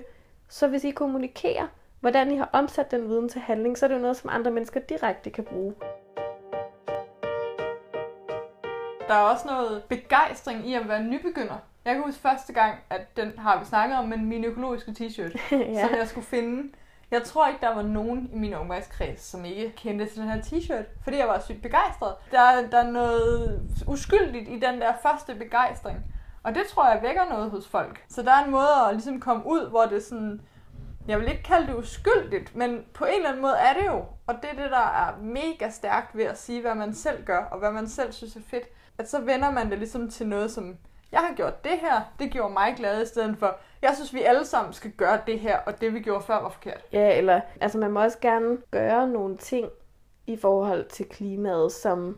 Så 0.50 0.68
hvis 0.68 0.84
I 0.84 0.92
kommunikerer 0.92 1.68
hvordan 2.02 2.32
I 2.32 2.36
har 2.36 2.50
omsat 2.54 2.92
den 2.92 3.10
viden 3.10 3.30
til 3.30 3.42
handling, 3.42 3.78
så 3.78 3.86
er 3.86 3.88
det 3.88 3.96
jo 3.96 4.02
noget, 4.02 4.18
som 4.18 4.30
andre 4.34 4.52
mennesker 4.52 4.80
direkte 4.80 5.30
kan 5.30 5.44
bruge. 5.44 5.74
Der 9.08 9.14
er 9.14 9.22
også 9.22 9.48
noget 9.48 9.84
begejstring 9.84 10.70
i 10.70 10.74
at 10.74 10.88
være 10.88 11.04
nybegynder. 11.04 11.58
Jeg 11.86 11.94
kan 11.94 12.04
huske 12.04 12.22
første 12.22 12.54
gang, 12.54 12.76
at 12.90 13.18
den 13.18 13.34
har 13.38 13.60
vi 13.60 13.66
snakket 13.66 13.98
om, 13.98 14.06
men 14.06 14.26
min 14.26 14.46
økologiske 14.46 14.92
t-shirt, 14.92 15.38
ja. 15.56 15.88
som 15.88 15.96
jeg 15.96 16.08
skulle 16.08 16.28
finde. 16.28 16.72
Jeg 17.12 17.24
tror 17.24 17.48
ikke, 17.48 17.62
der 17.62 17.76
var 17.76 17.82
nogen 17.82 18.30
i 18.34 18.38
min 18.38 18.54
omgangskreds, 18.54 19.22
som 19.22 19.46
ikke 19.46 19.74
kendte 19.76 20.06
til 20.06 20.22
den 20.22 20.30
her 20.30 20.42
t-shirt, 20.42 20.86
fordi 21.04 21.18
jeg 21.18 21.28
var 21.28 21.40
sygt 21.40 21.62
begejstret. 21.62 22.16
Der, 22.32 22.70
der 22.72 22.78
er 22.78 22.92
noget 22.92 23.62
uskyldigt 23.88 24.50
i 24.50 24.60
den 24.60 24.82
der 24.82 24.94
første 25.04 25.36
begejstring. 25.36 26.00
Og 26.44 26.56
det 26.56 26.64
tror 26.68 26.90
jeg 26.90 27.02
vækker 27.04 27.30
noget 27.30 27.52
hos 27.52 27.68
folk. 27.68 28.04
Så 28.10 28.22
der 28.22 28.32
er 28.32 28.46
en 28.46 28.52
måde 28.52 28.88
at 28.88 28.94
ligesom 28.94 29.20
komme 29.20 29.46
ud, 29.46 29.70
hvor 29.70 29.86
det 29.86 30.04
sådan... 30.04 30.42
Jeg 31.08 31.20
vil 31.20 31.32
ikke 31.32 31.44
kalde 31.44 31.68
det 31.68 31.76
uskyldigt, 31.76 32.56
men 32.56 32.84
på 32.94 33.06
en 33.06 33.16
eller 33.16 33.30
anden 33.30 33.42
måde 33.42 33.56
er 33.56 33.74
det 33.74 33.86
jo. 33.86 34.06
Og 34.28 34.36
det 34.42 34.50
er 34.52 34.62
det, 34.64 34.72
der 34.72 35.08
er 35.08 35.18
mega 35.22 35.70
stærkt 35.70 36.18
ved 36.18 36.24
at 36.24 36.38
sige, 36.38 36.62
hvad 36.62 36.76
man 36.76 36.94
selv 36.94 37.26
gør, 37.26 37.44
og 37.44 37.60
hvad 37.60 37.72
man 37.72 37.88
selv 37.88 38.12
synes 38.12 38.36
er 38.36 38.42
fedt. 38.48 38.64
At 38.98 39.10
så 39.10 39.22
vender 39.22 39.52
man 39.52 39.70
det 39.70 39.78
ligesom 39.78 40.10
til 40.10 40.28
noget, 40.28 40.52
som 40.52 40.78
jeg 41.12 41.20
har 41.20 41.36
gjort 41.36 41.64
det 41.64 41.80
her, 41.82 42.02
det 42.20 42.32
gjorde 42.32 42.54
mig 42.54 42.74
glad 42.78 43.02
i 43.02 43.06
stedet 43.06 43.38
for, 43.38 43.58
jeg 43.82 43.92
synes, 43.96 44.14
vi 44.14 44.22
alle 44.22 44.46
sammen 44.46 44.74
skal 44.74 44.92
gøre 44.92 45.20
det 45.28 45.40
her, 45.40 45.58
og 45.58 45.82
det 45.82 45.94
vi 45.94 46.00
gjorde 46.00 46.24
før 46.24 46.42
var 46.42 46.50
forkert. 46.50 46.82
Ja, 46.94 47.18
eller 47.18 47.42
altså 47.62 47.78
man 47.78 47.92
må 47.92 48.04
også 48.04 48.20
gerne 48.20 48.58
gøre 48.72 49.08
nogle 49.08 49.38
ting 49.38 49.70
i 50.28 50.38
forhold 50.38 50.86
til 50.86 51.06
klimaet, 51.06 51.72
som 51.72 52.18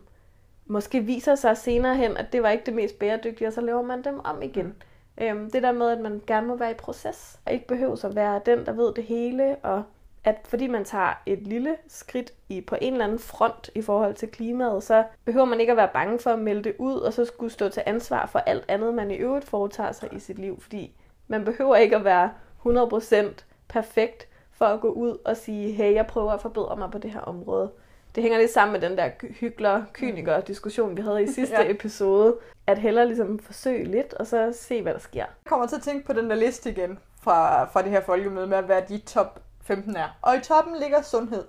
måske 0.66 1.00
viser 1.00 1.34
sig 1.34 1.56
senere 1.56 1.96
hen, 1.96 2.16
at 2.16 2.32
det 2.32 2.42
var 2.42 2.50
ikke 2.50 2.66
det 2.66 2.74
mest 2.74 2.98
bæredygtige, 2.98 3.48
og 3.48 3.52
så 3.52 3.60
laver 3.60 3.82
man 3.82 4.04
dem 4.04 4.20
om 4.24 4.42
igen. 4.42 4.74
Øhm, 5.20 5.50
det 5.50 5.62
der 5.62 5.72
med, 5.72 5.90
at 5.90 6.00
man 6.00 6.22
gerne 6.26 6.46
må 6.46 6.56
være 6.56 6.70
i 6.70 6.74
proces, 6.74 7.40
og 7.46 7.52
ikke 7.52 7.66
behøver 7.66 8.04
at 8.04 8.14
være 8.14 8.40
den, 8.46 8.66
der 8.66 8.72
ved 8.72 8.94
det 8.94 9.04
hele, 9.04 9.56
og 9.62 9.82
at 10.24 10.36
fordi 10.44 10.66
man 10.66 10.84
tager 10.84 11.22
et 11.26 11.46
lille 11.46 11.76
skridt 11.88 12.32
i 12.48 12.60
på 12.60 12.76
en 12.80 12.92
eller 12.92 13.04
anden 13.04 13.18
front 13.18 13.70
i 13.74 13.82
forhold 13.82 14.14
til 14.14 14.28
klimaet, 14.28 14.82
så 14.82 15.04
behøver 15.24 15.46
man 15.46 15.60
ikke 15.60 15.70
at 15.70 15.76
være 15.76 15.90
bange 15.92 16.18
for 16.18 16.30
at 16.30 16.38
melde 16.38 16.62
det 16.62 16.74
ud, 16.78 16.94
og 16.94 17.12
så 17.12 17.24
skulle 17.24 17.52
stå 17.52 17.68
til 17.68 17.82
ansvar 17.86 18.26
for 18.26 18.38
alt 18.38 18.64
andet, 18.68 18.94
man 18.94 19.10
i 19.10 19.14
øvrigt 19.14 19.44
foretager 19.44 19.92
sig 19.92 20.08
i 20.12 20.18
sit 20.18 20.38
liv, 20.38 20.60
fordi 20.60 20.96
man 21.28 21.44
behøver 21.44 21.76
ikke 21.76 21.96
at 21.96 22.04
være 22.04 22.30
100% 22.66 23.44
perfekt 23.68 24.28
for 24.52 24.64
at 24.64 24.80
gå 24.80 24.88
ud 24.88 25.18
og 25.24 25.36
sige, 25.36 25.72
hey, 25.72 25.94
jeg 25.94 26.06
prøver 26.06 26.32
at 26.32 26.40
forbedre 26.40 26.76
mig 26.76 26.90
på 26.90 26.98
det 26.98 27.10
her 27.10 27.20
område. 27.20 27.70
Det 28.14 28.22
hænger 28.22 28.38
lidt 28.38 28.50
sammen 28.50 28.80
med 28.80 28.88
den 28.88 28.98
der 28.98 29.10
hyggler 29.40 29.82
kyniker 29.92 30.40
diskussion 30.40 30.96
vi 30.96 31.02
havde 31.02 31.22
i 31.22 31.26
sidste 31.36 31.62
ja. 31.62 31.70
episode, 31.70 32.36
at 32.66 32.78
hellere 32.78 33.06
ligesom 33.06 33.38
forsøge 33.38 33.84
lidt, 33.84 34.14
og 34.14 34.26
så 34.26 34.52
se, 34.52 34.82
hvad 34.82 34.92
der 34.94 35.00
sker. 35.00 35.18
Jeg 35.18 35.28
kommer 35.44 35.66
til 35.66 35.76
at 35.76 35.82
tænke 35.82 36.06
på 36.06 36.12
den 36.12 36.30
der 36.30 36.36
liste 36.36 36.70
igen 36.70 36.98
fra, 37.22 37.64
fra 37.64 37.82
det 37.82 37.90
her 37.90 38.00
folkemøde 38.00 38.46
med 38.46 38.56
at 38.56 38.68
være 38.68 38.82
de 38.88 38.98
top 38.98 39.40
15 39.64 39.96
er. 39.96 40.08
Og 40.22 40.36
i 40.36 40.40
toppen 40.40 40.76
ligger 40.76 41.02
sundhed. 41.02 41.44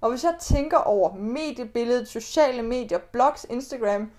Og 0.00 0.10
hvis 0.10 0.24
jeg 0.24 0.34
tænker 0.40 0.78
over 0.78 1.14
mediebilledet, 1.14 2.08
sociale 2.08 2.62
medier, 2.62 2.98
blogs, 2.98 3.46
Instagram, 3.50 4.10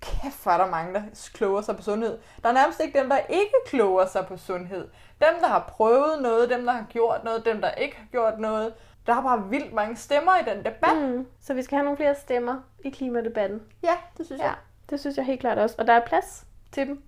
kæft 0.00 0.46
er 0.46 0.56
der 0.56 0.70
mange, 0.70 0.94
der 0.94 1.02
kloger 1.34 1.60
sig 1.60 1.76
på 1.76 1.82
sundhed. 1.82 2.18
Der 2.42 2.48
er 2.48 2.52
nærmest 2.52 2.80
ikke 2.80 2.98
dem, 2.98 3.08
der 3.08 3.18
ikke 3.18 3.54
kloger 3.66 4.06
sig 4.06 4.26
på 4.26 4.36
sundhed. 4.36 4.88
Dem, 5.20 5.40
der 5.40 5.46
har 5.46 5.64
prøvet 5.68 6.22
noget, 6.22 6.50
dem, 6.50 6.64
der 6.64 6.72
har 6.72 6.86
gjort 6.88 7.24
noget, 7.24 7.44
dem, 7.44 7.60
der 7.60 7.70
ikke 7.70 7.96
har 7.96 8.06
gjort 8.10 8.38
noget. 8.38 8.74
Der 9.06 9.14
er 9.14 9.22
bare 9.22 9.48
vildt 9.48 9.72
mange 9.72 9.96
stemmer 9.96 10.32
i 10.36 10.50
den 10.50 10.64
debat. 10.64 10.96
Mm, 10.96 11.26
så 11.40 11.54
vi 11.54 11.62
skal 11.62 11.76
have 11.76 11.84
nogle 11.84 11.96
flere 11.96 12.14
stemmer 12.14 12.60
i 12.84 12.90
klimadebatten. 12.90 13.62
Ja, 13.82 13.96
det 14.18 14.26
synes 14.26 14.40
ja, 14.40 14.46
jeg. 14.46 14.56
det 14.90 15.00
synes 15.00 15.16
jeg 15.16 15.24
helt 15.24 15.40
klart 15.40 15.58
også. 15.58 15.74
Og 15.78 15.86
der 15.86 15.92
er 15.92 16.06
plads 16.06 16.46
til 16.72 16.86
dem. 16.86 17.02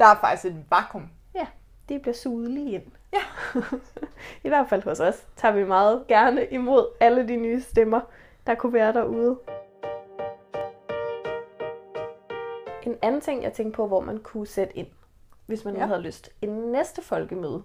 Der 0.00 0.06
er 0.06 0.14
faktisk 0.20 0.44
et 0.44 0.64
vakuum. 0.70 1.10
Ja, 1.34 1.46
de 1.88 1.98
bliver 1.98 2.14
suget 2.14 2.50
lige 2.50 2.72
ind. 2.72 2.92
Ja. 3.14 3.20
I 4.44 4.48
hvert 4.48 4.68
fald 4.68 4.82
hos 4.82 5.00
os 5.00 5.26
tager 5.36 5.54
vi 5.54 5.64
meget 5.64 6.06
gerne 6.08 6.46
imod 6.46 6.86
alle 7.00 7.28
de 7.28 7.36
nye 7.36 7.60
stemmer, 7.60 8.00
der 8.46 8.54
kunne 8.54 8.72
være 8.72 8.92
derude. 8.92 9.38
En 12.82 12.96
anden 13.02 13.20
ting, 13.20 13.42
jeg 13.42 13.52
tænkte 13.52 13.76
på, 13.76 13.86
hvor 13.86 14.00
man 14.00 14.18
kunne 14.18 14.46
sætte 14.46 14.78
ind, 14.78 14.86
hvis 15.46 15.64
man 15.64 15.76
ja. 15.76 15.86
havde 15.86 16.00
lyst. 16.00 16.30
En 16.42 16.50
næste 16.50 17.02
folkemøde, 17.02 17.62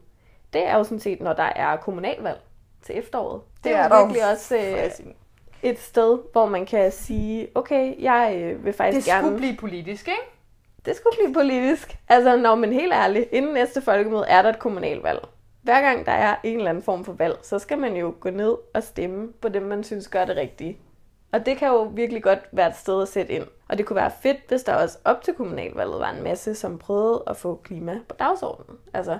det 0.53 0.67
er 0.67 0.77
jo 0.77 0.83
sådan 0.83 0.99
set, 0.99 1.21
når 1.21 1.33
der 1.33 1.43
er 1.43 1.77
kommunalvalg 1.77 2.39
til 2.81 2.97
efteråret. 2.97 3.41
Det, 3.55 3.63
det 3.63 3.75
er, 3.75 3.77
er 3.77 4.05
virkelig 4.05 4.31
også 4.31 4.57
øh, 4.57 5.13
et 5.63 5.79
sted, 5.79 6.19
hvor 6.31 6.45
man 6.45 6.65
kan 6.65 6.91
sige, 6.91 7.47
okay, 7.55 8.01
jeg 8.01 8.41
øh, 8.41 8.65
vil 8.65 8.73
faktisk 8.73 9.07
gerne... 9.07 9.21
Det 9.21 9.27
skulle 9.27 9.37
blive 9.37 9.57
politisk, 9.57 10.07
ikke? 10.07 10.21
Det 10.85 10.95
skulle 10.95 11.15
blive 11.21 11.33
politisk. 11.33 11.97
Altså, 12.07 12.37
når 12.37 12.55
man 12.55 12.73
helt 12.73 12.93
ærligt, 12.93 13.29
inden 13.31 13.53
næste 13.53 13.81
folkemøde 13.81 14.25
er 14.27 14.41
der 14.41 14.49
et 14.49 14.59
kommunalvalg. 14.59 15.19
Hver 15.69 15.81
gang 15.81 16.05
der 16.05 16.11
er 16.11 16.35
en 16.43 16.57
eller 16.57 16.69
anden 16.69 16.83
form 16.83 17.05
for 17.05 17.13
valg, 17.13 17.37
så 17.41 17.59
skal 17.59 17.77
man 17.77 17.95
jo 17.95 18.13
gå 18.19 18.29
ned 18.29 18.55
og 18.73 18.83
stemme 18.83 19.33
på 19.41 19.49
dem, 19.49 19.63
man 19.63 19.83
synes 19.83 20.07
gør 20.07 20.25
det 20.25 20.37
rigtige. 20.37 20.77
Og 21.31 21.45
det 21.45 21.57
kan 21.57 21.67
jo 21.67 21.81
virkelig 21.83 22.23
godt 22.23 22.39
være 22.51 22.67
et 22.67 22.75
sted 22.75 23.01
at 23.01 23.07
sætte 23.07 23.33
ind. 23.33 23.43
Og 23.67 23.77
det 23.77 23.85
kunne 23.85 23.95
være 23.95 24.11
fedt, 24.21 24.37
hvis 24.47 24.63
der 24.63 24.75
også 24.75 24.97
op 25.05 25.21
til 25.21 25.33
kommunalvalget 25.33 25.99
var 25.99 26.09
en 26.11 26.23
masse, 26.23 26.55
som 26.55 26.77
prøvede 26.77 27.23
at 27.27 27.37
få 27.37 27.55
klima 27.63 27.99
på 28.07 28.15
dagsordenen. 28.19 28.77
Altså, 28.93 29.17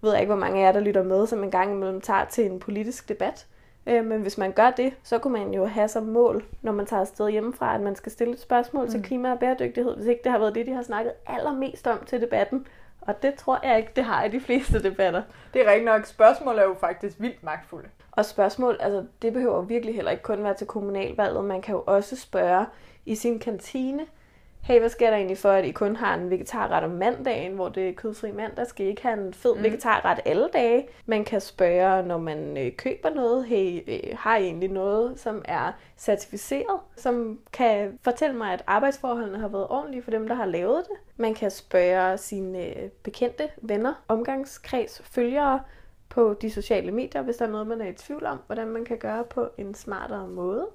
ved 0.00 0.10
jeg 0.10 0.20
ikke, 0.20 0.32
hvor 0.32 0.40
mange 0.40 0.60
af 0.60 0.66
jer, 0.66 0.72
der 0.72 0.80
lytter 0.80 1.02
med, 1.02 1.26
som 1.26 1.44
en 1.44 1.50
gang 1.50 1.72
imellem 1.72 2.00
tager 2.00 2.24
til 2.24 2.46
en 2.46 2.60
politisk 2.60 3.08
debat. 3.08 3.46
Øh, 3.86 4.04
men 4.04 4.22
hvis 4.22 4.38
man 4.38 4.52
gør 4.52 4.70
det, 4.70 4.92
så 5.02 5.18
kunne 5.18 5.32
man 5.32 5.54
jo 5.54 5.66
have 5.66 5.88
som 5.88 6.02
mål, 6.02 6.44
når 6.62 6.72
man 6.72 6.86
tager 6.86 7.00
afsted 7.00 7.30
hjemmefra, 7.30 7.74
at 7.74 7.80
man 7.80 7.96
skal 7.96 8.12
stille 8.12 8.32
et 8.32 8.40
spørgsmål 8.40 8.84
mm. 8.84 8.90
til 8.90 9.02
klima 9.02 9.32
og 9.32 9.38
bæredygtighed, 9.38 9.96
hvis 9.96 10.06
ikke 10.06 10.22
det 10.24 10.32
har 10.32 10.38
været 10.38 10.54
det, 10.54 10.66
de 10.66 10.72
har 10.72 10.82
snakket 10.82 11.12
allermest 11.26 11.86
om 11.86 11.98
til 12.06 12.20
debatten. 12.20 12.66
Og 13.02 13.22
det 13.22 13.34
tror 13.34 13.60
jeg 13.62 13.78
ikke, 13.78 13.92
det 13.96 14.04
har 14.04 14.24
i 14.24 14.28
de 14.28 14.40
fleste 14.40 14.82
debatter. 14.82 15.22
Det 15.54 15.62
er 15.62 15.70
rigtigt 15.70 15.84
nok. 15.84 16.04
Spørgsmål 16.04 16.58
er 16.58 16.62
jo 16.62 16.74
faktisk 16.80 17.16
vildt 17.20 17.42
magtfulde. 17.42 17.88
Og 18.12 18.24
spørgsmål, 18.24 18.76
altså 18.80 19.04
det 19.22 19.32
behøver 19.32 19.62
virkelig 19.62 19.94
heller 19.94 20.10
ikke 20.10 20.22
kun 20.22 20.44
være 20.44 20.54
til 20.54 20.66
kommunalvalget. 20.66 21.44
Man 21.44 21.62
kan 21.62 21.74
jo 21.74 21.84
også 21.86 22.16
spørge 22.16 22.66
i 23.06 23.14
sin 23.14 23.38
kantine, 23.38 24.06
hey, 24.62 24.78
hvad 24.78 24.88
sker 24.88 25.10
der 25.10 25.16
egentlig 25.16 25.38
for, 25.38 25.50
at 25.50 25.64
I 25.64 25.72
kun 25.72 25.96
har 25.96 26.14
en 26.14 26.30
vegetarret 26.30 26.84
om 26.84 26.90
mandagen, 26.90 27.52
hvor 27.52 27.68
det 27.68 27.88
er 27.88 27.92
kødfri 27.92 28.32
mandag? 28.32 28.66
Skal 28.66 28.86
I 28.86 28.88
ikke 28.88 29.02
have 29.02 29.26
en 29.26 29.34
fed 29.34 29.56
mm. 29.56 29.62
vegetarret 29.62 30.20
alle 30.24 30.48
dage? 30.52 30.88
Man 31.06 31.24
kan 31.24 31.40
spørge, 31.40 32.02
når 32.02 32.18
man 32.18 32.58
øh, 32.58 32.72
køber 32.76 33.10
noget, 33.10 33.44
hey, 33.44 33.80
øh, 33.86 34.16
har 34.18 34.36
I 34.36 34.44
egentlig 34.44 34.68
noget, 34.68 35.20
som 35.20 35.42
er 35.44 35.72
certificeret, 35.96 36.80
som 36.96 37.38
kan 37.52 37.98
fortælle 38.02 38.36
mig, 38.36 38.52
at 38.52 38.64
arbejdsforholdene 38.66 39.38
har 39.38 39.48
været 39.48 39.66
ordentlige 39.68 40.02
for 40.02 40.10
dem, 40.10 40.28
der 40.28 40.34
har 40.34 40.46
lavet 40.46 40.84
det? 40.88 40.96
Man 41.16 41.34
kan 41.34 41.50
spørge 41.50 42.18
sine 42.18 42.58
øh, 42.58 42.88
bekendte, 43.02 43.48
venner, 43.62 43.94
omgangskreds, 44.08 45.02
følgere, 45.04 45.60
på 46.08 46.34
de 46.42 46.50
sociale 46.50 46.90
medier, 46.90 47.22
hvis 47.22 47.36
der 47.36 47.46
er 47.46 47.50
noget, 47.50 47.66
man 47.66 47.80
er 47.80 47.86
i 47.86 47.92
tvivl 47.92 48.26
om, 48.26 48.38
hvordan 48.46 48.68
man 48.68 48.84
kan 48.84 48.98
gøre 48.98 49.24
på 49.24 49.48
en 49.58 49.74
smartere 49.74 50.28
måde. 50.28 50.66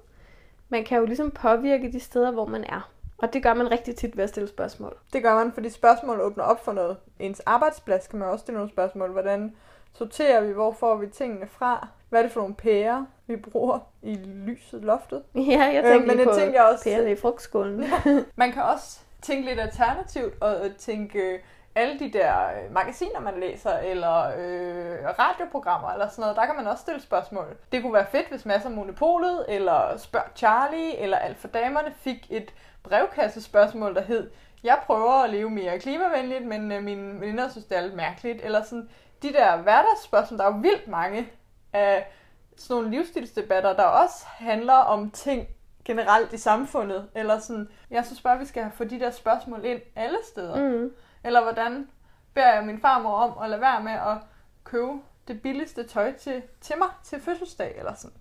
Man 0.68 0.84
kan 0.84 0.98
jo 0.98 1.04
ligesom 1.04 1.30
påvirke 1.30 1.92
de 1.92 2.00
steder, 2.00 2.30
hvor 2.30 2.46
man 2.46 2.64
er. 2.64 2.90
Og 3.18 3.32
det 3.32 3.42
gør 3.42 3.54
man 3.54 3.70
rigtig 3.70 3.96
tit 3.96 4.16
ved 4.16 4.24
at 4.24 4.30
stille 4.30 4.48
spørgsmål. 4.48 4.96
Det 5.12 5.22
gør 5.22 5.34
man, 5.34 5.52
fordi 5.52 5.70
spørgsmål 5.70 6.20
åbner 6.20 6.44
op 6.44 6.64
for 6.64 6.72
noget. 6.72 6.96
Ens 7.18 7.40
arbejdsplads 7.40 8.06
kan 8.06 8.18
man 8.18 8.28
også 8.28 8.42
stille 8.42 8.58
nogle 8.58 8.72
spørgsmål. 8.72 9.12
Hvordan 9.12 9.56
sorterer 9.92 10.40
vi? 10.40 10.52
Hvor 10.52 10.72
får 10.72 10.96
vi 10.96 11.06
tingene 11.06 11.46
fra? 11.46 11.88
Hvad 12.08 12.20
er 12.20 12.22
det 12.22 12.32
for 12.32 12.40
nogle 12.40 12.54
pærer, 12.54 13.04
vi 13.26 13.36
bruger 13.36 13.78
i 14.02 14.14
lyset, 14.14 14.84
loftet? 14.84 15.22
Ja, 15.34 15.64
jeg 15.64 15.84
tænker 15.84 16.12
øh, 16.12 16.16
men 16.16 16.26
på 16.26 16.34
tænker 16.34 16.62
også, 16.62 16.84
pærer 16.84 17.06
i 17.06 17.16
frugtskålen. 17.16 17.84
man 18.36 18.52
kan 18.52 18.62
også 18.62 18.98
tænke 19.22 19.48
lidt 19.48 19.60
alternativt 19.60 20.42
og 20.42 20.56
tænke 20.78 21.40
alle 21.74 21.98
de 21.98 22.12
der 22.12 22.34
øh, 22.46 22.74
magasiner, 22.74 23.20
man 23.20 23.40
læser, 23.40 23.78
eller 23.78 24.26
øh, 24.38 25.08
radioprogrammer, 25.18 25.90
eller 25.90 26.08
sådan 26.08 26.22
noget, 26.22 26.36
der 26.36 26.46
kan 26.46 26.56
man 26.56 26.66
også 26.66 26.80
stille 26.80 27.02
spørgsmål. 27.02 27.56
Det 27.72 27.82
kunne 27.82 27.92
være 27.92 28.06
fedt, 28.10 28.28
hvis 28.28 28.46
Masser 28.46 28.70
Monopolet, 28.70 29.44
eller 29.48 29.96
Spørg 29.96 30.36
Charlie, 30.36 30.98
eller 30.98 31.18
Alt 31.18 31.38
for 31.38 31.48
Damerne 31.48 31.92
fik 31.96 32.26
et 32.30 32.52
brevkassespørgsmål, 32.88 33.94
der 33.94 34.02
hed, 34.02 34.30
jeg 34.62 34.78
prøver 34.86 35.12
at 35.12 35.30
leve 35.30 35.50
mere 35.50 35.78
klimavenligt, 35.78 36.46
men 36.46 36.72
øh, 36.72 36.82
mine 36.82 37.20
veninder 37.20 37.48
synes, 37.48 37.66
det 37.66 37.78
er 37.78 37.82
lidt 37.82 37.94
mærkeligt. 37.94 38.44
Eller 38.44 38.62
sådan, 38.62 38.88
de 39.22 39.32
der 39.32 39.56
hverdagsspørgsmål, 39.56 40.38
der 40.38 40.44
er 40.44 40.54
jo 40.54 40.58
vildt 40.60 40.88
mange 40.88 41.28
af 41.72 42.12
sådan 42.56 42.82
nogle 42.82 42.96
livsstilsdebatter, 42.96 43.76
der 43.76 43.82
også 43.82 44.24
handler 44.26 44.74
om 44.74 45.10
ting 45.10 45.48
generelt 45.84 46.32
i 46.32 46.38
samfundet. 46.38 47.08
Eller 47.14 47.38
sådan, 47.38 47.68
jeg 47.90 48.04
synes 48.04 48.20
bare, 48.20 48.38
vi 48.38 48.44
skal 48.44 48.70
få 48.74 48.84
de 48.84 49.00
der 49.00 49.10
spørgsmål 49.10 49.64
ind 49.64 49.80
alle 49.96 50.18
steder. 50.32 50.56
Mm. 50.56 50.92
Eller 51.24 51.42
hvordan 51.42 51.88
beder 52.34 52.54
jeg 52.54 52.64
min 52.64 52.80
farmor 52.80 53.16
om 53.16 53.42
at 53.42 53.50
lade 53.50 53.60
være 53.60 53.82
med 53.82 53.92
at 53.92 54.16
købe 54.64 54.92
det 55.28 55.42
billigste 55.42 55.86
tøj 55.86 56.12
til, 56.12 56.42
til 56.60 56.78
mig 56.78 56.88
til 57.04 57.20
fødselsdag, 57.20 57.74
eller 57.78 57.94
sådan. 57.94 58.16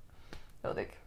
Jeg 0.63 0.69
ved 0.69 0.75
det 0.75 0.81
ikke 0.81 0.99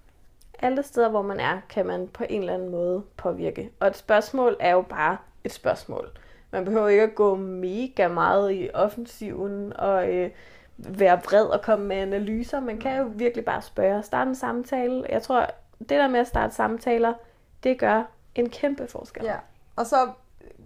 alle 0.63 0.83
steder, 0.83 1.09
hvor 1.09 1.23
man 1.23 1.41
er, 1.41 1.61
kan 1.69 1.87
man 1.87 2.09
på 2.09 2.25
en 2.29 2.41
eller 2.41 2.55
anden 2.55 2.69
måde 2.69 3.03
påvirke. 3.17 3.71
Og 3.81 3.87
et 3.87 3.97
spørgsmål 3.97 4.57
er 4.61 4.71
jo 4.71 4.83
bare 4.83 5.17
et 5.45 5.53
spørgsmål. 5.53 6.11
Man 6.51 6.65
behøver 6.65 6.89
ikke 6.89 7.03
at 7.03 7.15
gå 7.15 7.37
mega 7.37 8.09
meget 8.09 8.53
i 8.53 8.71
offensiven 8.75 9.73
og 9.77 10.15
øh, 10.15 10.31
være 10.77 11.21
vred 11.25 11.45
og 11.45 11.63
komme 11.63 11.87
med 11.87 11.97
analyser. 11.97 12.61
Man 12.61 12.79
kan 12.79 12.99
jo 12.99 13.11
virkelig 13.15 13.45
bare 13.45 13.63
spørge 13.63 13.99
og 13.99 14.05
starte 14.05 14.29
en 14.29 14.35
samtale. 14.35 15.05
Jeg 15.09 15.23
tror, 15.23 15.47
det 15.79 15.91
der 15.91 16.09
med 16.09 16.21
at 16.21 16.27
starte 16.27 16.55
samtaler, 16.55 17.15
det 17.63 17.79
gør 17.79 18.03
en 18.35 18.49
kæmpe 18.49 18.87
forskel. 18.87 19.25
Ja, 19.25 19.37
og 19.77 19.87
så 19.87 19.97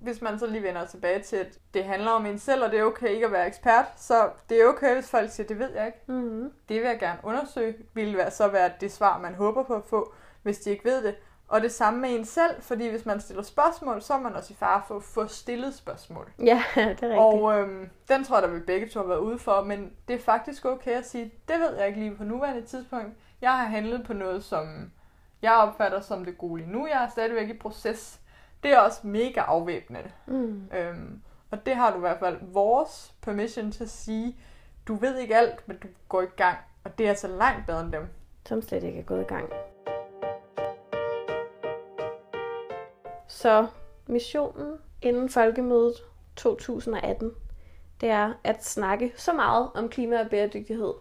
hvis 0.04 0.22
man 0.22 0.38
så 0.38 0.46
lige 0.46 0.62
vender 0.62 0.86
tilbage 0.86 1.22
til, 1.22 1.36
at 1.36 1.58
det 1.74 1.84
handler 1.84 2.10
om 2.10 2.26
en 2.26 2.38
selv, 2.38 2.64
og 2.64 2.70
det 2.70 2.78
er 2.78 2.84
okay 2.84 3.08
ikke 3.08 3.26
at 3.26 3.32
være 3.32 3.46
ekspert, 3.46 3.86
så 3.96 4.30
det 4.48 4.60
er 4.60 4.66
okay, 4.66 4.94
hvis 4.94 5.10
folk 5.10 5.30
siger, 5.30 5.46
det 5.46 5.58
ved 5.58 5.70
jeg 5.74 5.86
ikke. 5.86 5.98
Mm-hmm. 6.06 6.52
Det 6.68 6.80
vil 6.80 6.88
jeg 6.88 6.98
gerne 6.98 7.18
undersøge, 7.22 7.74
vil 7.94 8.16
være, 8.16 8.30
så 8.30 8.48
være 8.48 8.70
det 8.80 8.92
svar, 8.92 9.18
man 9.18 9.34
håber 9.34 9.62
på 9.62 9.74
at 9.74 9.84
få, 9.84 10.14
hvis 10.42 10.58
de 10.58 10.70
ikke 10.70 10.84
ved 10.84 11.04
det. 11.04 11.14
Og 11.48 11.62
det 11.62 11.72
samme 11.72 12.00
med 12.00 12.10
en 12.10 12.24
selv, 12.24 12.62
fordi 12.62 12.88
hvis 12.88 13.06
man 13.06 13.20
stiller 13.20 13.42
spørgsmål, 13.42 14.02
så 14.02 14.14
er 14.14 14.20
man 14.20 14.34
også 14.34 14.52
i 14.52 14.56
fare 14.56 14.82
for 14.88 14.96
at 14.96 15.02
få 15.02 15.26
stillet 15.26 15.74
spørgsmål. 15.74 16.32
Ja, 16.38 16.62
det 16.74 16.82
er 16.82 16.88
rigtigt. 16.88 17.12
Og 17.12 17.58
øhm, 17.58 17.90
den 18.08 18.24
tror 18.24 18.36
jeg, 18.36 18.48
der 18.48 18.54
vi 18.54 18.60
begge 18.60 18.88
to 18.88 19.00
har 19.00 19.06
været 19.06 19.18
ude 19.18 19.38
for, 19.38 19.62
men 19.62 19.92
det 20.08 20.16
er 20.16 20.20
faktisk 20.20 20.64
okay 20.64 20.90
at 20.90 21.06
sige, 21.06 21.32
det 21.48 21.60
ved 21.60 21.76
jeg 21.76 21.88
ikke 21.88 22.00
lige 22.00 22.16
på 22.16 22.24
nuværende 22.24 22.62
tidspunkt. 22.62 23.08
Jeg 23.40 23.50
har 23.50 23.64
handlet 23.64 24.04
på 24.06 24.12
noget, 24.12 24.44
som 24.44 24.90
jeg 25.42 25.52
opfatter 25.52 26.00
som 26.00 26.24
det 26.24 26.38
gode 26.38 26.60
lige 26.60 26.72
nu. 26.72 26.86
Jeg 26.86 27.04
er 27.04 27.08
stadigvæk 27.08 27.48
i 27.48 27.58
proces. 27.58 28.20
Det 28.64 28.72
er 28.72 28.78
også 28.78 29.06
mega 29.06 29.40
afvæbnende. 29.40 30.10
Mm. 30.26 30.68
Øhm, 30.72 31.22
og 31.50 31.66
det 31.66 31.76
har 31.76 31.90
du 31.90 31.96
i 31.96 32.00
hvert 32.00 32.18
fald 32.18 32.38
vores 32.42 33.14
permission 33.22 33.72
til 33.72 33.84
at 33.84 33.90
sige, 33.90 34.36
du 34.88 34.94
ved 34.94 35.18
ikke 35.18 35.36
alt, 35.36 35.68
men 35.68 35.76
du 35.76 35.88
går 36.08 36.22
i 36.22 36.26
gang. 36.36 36.58
Og 36.84 36.98
det 36.98 37.06
er 37.06 37.10
altså 37.10 37.28
langt 37.28 37.66
bedre 37.66 37.80
end 37.80 37.92
dem. 37.92 38.08
Som 38.46 38.62
slet 38.62 38.82
ikke 38.82 38.98
er 38.98 39.02
gået 39.02 39.20
i 39.20 39.24
gang. 39.24 39.48
Så 43.28 43.66
missionen 44.06 44.76
inden 45.02 45.28
folkemødet 45.28 45.94
2018, 46.36 47.32
det 48.00 48.08
er 48.08 48.32
at 48.44 48.64
snakke 48.64 49.12
så 49.16 49.32
meget 49.32 49.70
om 49.74 49.88
klima 49.88 50.20
og 50.20 50.30
bæredygtighed, 50.30 50.94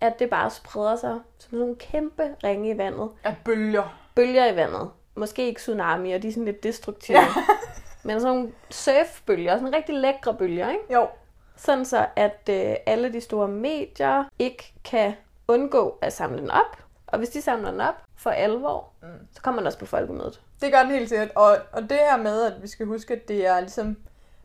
at 0.00 0.18
det 0.18 0.30
bare 0.30 0.50
spreder 0.50 0.96
sig 0.96 1.20
som 1.38 1.50
sådan 1.50 1.58
nogle 1.58 1.76
kæmpe 1.76 2.36
ringe 2.44 2.70
i 2.74 2.78
vandet. 2.78 3.10
At 3.24 3.34
bølger. 3.44 3.98
Bølger 4.14 4.52
i 4.52 4.56
vandet. 4.56 4.90
Måske 5.16 5.46
ikke 5.46 5.58
tsunamier, 5.58 6.18
de 6.18 6.28
er 6.28 6.32
sådan 6.32 6.44
lidt 6.44 6.62
destruktive. 6.62 7.18
Ja. 7.18 7.26
Men 8.04 8.20
sådan 8.20 8.36
nogle 8.36 8.52
surfbølger, 8.70 9.58
sådan 9.58 9.74
rigtig 9.74 9.94
lækre 9.94 10.34
bølger, 10.34 10.70
ikke? 10.70 10.94
Jo. 10.94 11.08
Sådan 11.56 11.84
så, 11.84 12.06
at 12.16 12.48
øh, 12.50 12.74
alle 12.86 13.12
de 13.12 13.20
store 13.20 13.48
medier 13.48 14.24
ikke 14.38 14.72
kan 14.84 15.12
undgå 15.48 15.98
at 16.02 16.12
samle 16.12 16.38
den 16.38 16.50
op. 16.50 16.76
Og 17.06 17.18
hvis 17.18 17.28
de 17.28 17.42
samler 17.42 17.70
den 17.70 17.80
op 17.80 17.94
for 18.16 18.30
alvor, 18.30 18.88
Mm. 19.02 19.08
så 19.32 19.42
kommer 19.42 19.60
den 19.60 19.66
også 19.66 19.78
på 19.78 19.86
folkemødet. 19.86 20.40
Det 20.60 20.72
gør 20.72 20.78
den 20.82 20.90
helt 20.90 21.08
sikkert. 21.08 21.30
Og, 21.34 21.56
og 21.72 21.82
det 21.82 21.92
her 22.10 22.16
med, 22.16 22.42
at 22.42 22.62
vi 22.62 22.68
skal 22.68 22.86
huske, 22.86 23.14
at 23.14 23.28
det 23.28 23.46
er 23.46 23.60
ligesom, 23.60 23.96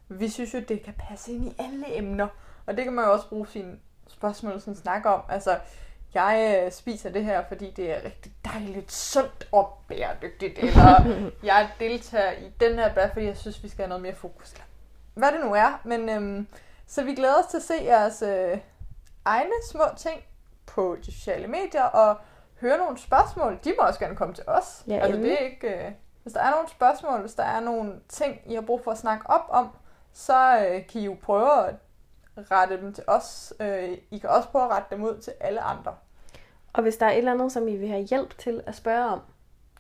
vi 0.10 0.30
synes 0.30 0.54
jo, 0.54 0.60
det 0.60 0.84
kan 0.84 0.94
passe 1.10 1.32
ind 1.32 1.46
i 1.46 1.54
alle 1.60 1.98
emner. 1.98 2.28
Og 2.66 2.76
det 2.78 2.84
kan 2.84 2.94
man 2.94 3.06
jo 3.06 3.12
også 3.14 3.30
bruge 3.30 3.48
sine 3.48 3.78
spørgsmål 4.08 4.60
sådan 4.60 4.76
snakke 4.76 5.10
om. 5.10 5.22
Altså, 5.30 5.58
jeg 6.14 6.62
øh, 6.66 6.72
spiser 6.72 7.10
det 7.10 7.24
her, 7.26 7.44
fordi 7.48 7.72
det 7.72 7.92
er 7.92 8.06
rigtig 8.06 8.32
dejligt, 8.54 8.92
sundt 8.92 9.48
og 9.52 9.78
bæredygtigt. 9.88 10.60
Eller 10.60 11.22
jeg 11.44 11.70
deltager 11.80 12.32
i 12.32 12.52
den 12.60 12.80
her 12.80 12.88
debat, 12.90 13.12
fordi 13.14 13.26
jeg 13.26 13.38
synes, 13.38 13.64
vi 13.64 13.70
skal 13.70 13.84
have 13.84 13.90
noget 13.90 14.02
mere 14.02 14.16
fokus. 14.16 14.54
Hvad 15.14 15.32
det 15.32 15.40
nu 15.46 15.54
er. 15.54 15.82
Men 15.84 16.10
øhm, 16.10 16.48
så 16.88 17.04
vi 17.04 17.16
glæder 17.16 17.40
os 17.40 17.46
til 17.46 17.58
at 17.58 17.64
se 17.64 17.74
jeres 17.84 18.22
øh, 18.22 18.58
egne 19.26 19.54
små 19.72 19.84
ting 19.98 20.24
på 20.66 20.98
de 21.06 21.12
sociale 21.12 21.48
medier, 21.48 21.84
og 21.84 22.18
høre 22.62 22.78
nogle 22.78 22.98
spørgsmål. 22.98 23.60
De 23.64 23.74
må 23.80 23.86
også 23.88 24.00
gerne 24.00 24.16
komme 24.16 24.34
til 24.34 24.44
os. 24.48 24.84
Ja, 24.88 24.98
altså, 24.98 25.22
det 25.22 25.34
er 25.34 25.46
ikke... 25.46 25.86
Øh, 25.86 25.92
hvis 26.24 26.34
der 26.34 26.42
er 26.42 26.52
nogle 26.52 26.70
spørgsmål, 26.70 27.20
hvis 27.20 27.34
der 27.34 27.44
er 27.44 27.60
nogle 27.60 27.94
ting, 28.10 28.42
I 28.46 28.54
har 28.54 28.62
brug 28.62 28.84
for 28.84 28.92
at 28.92 28.98
snakke 28.98 29.30
op 29.30 29.46
om, 29.50 29.70
så 30.14 30.68
øh, 30.68 30.88
kan 30.88 31.02
I 31.02 31.06
jo 31.06 31.18
prøve 31.22 31.68
at 31.68 31.76
rette 32.52 32.82
dem 32.82 32.94
til 32.94 33.04
os. 33.08 33.54
Øh, 33.60 33.98
I 34.12 34.18
kan 34.18 34.30
også 34.30 34.50
prøve 34.50 34.66
at 34.66 34.72
rette 34.72 34.96
dem 34.96 35.04
ud 35.04 35.18
til 35.18 35.34
alle 35.40 35.62
andre. 35.62 35.96
Og 36.74 36.82
hvis 36.84 36.98
der 36.98 37.06
er 37.06 37.12
et 37.12 37.18
eller 37.18 37.32
andet, 37.32 37.52
som 37.52 37.68
I 37.68 37.76
vil 37.76 37.88
have 37.88 38.04
hjælp 38.04 38.38
til 38.38 38.62
at 38.66 38.76
spørge 38.76 39.06
om, 39.06 39.20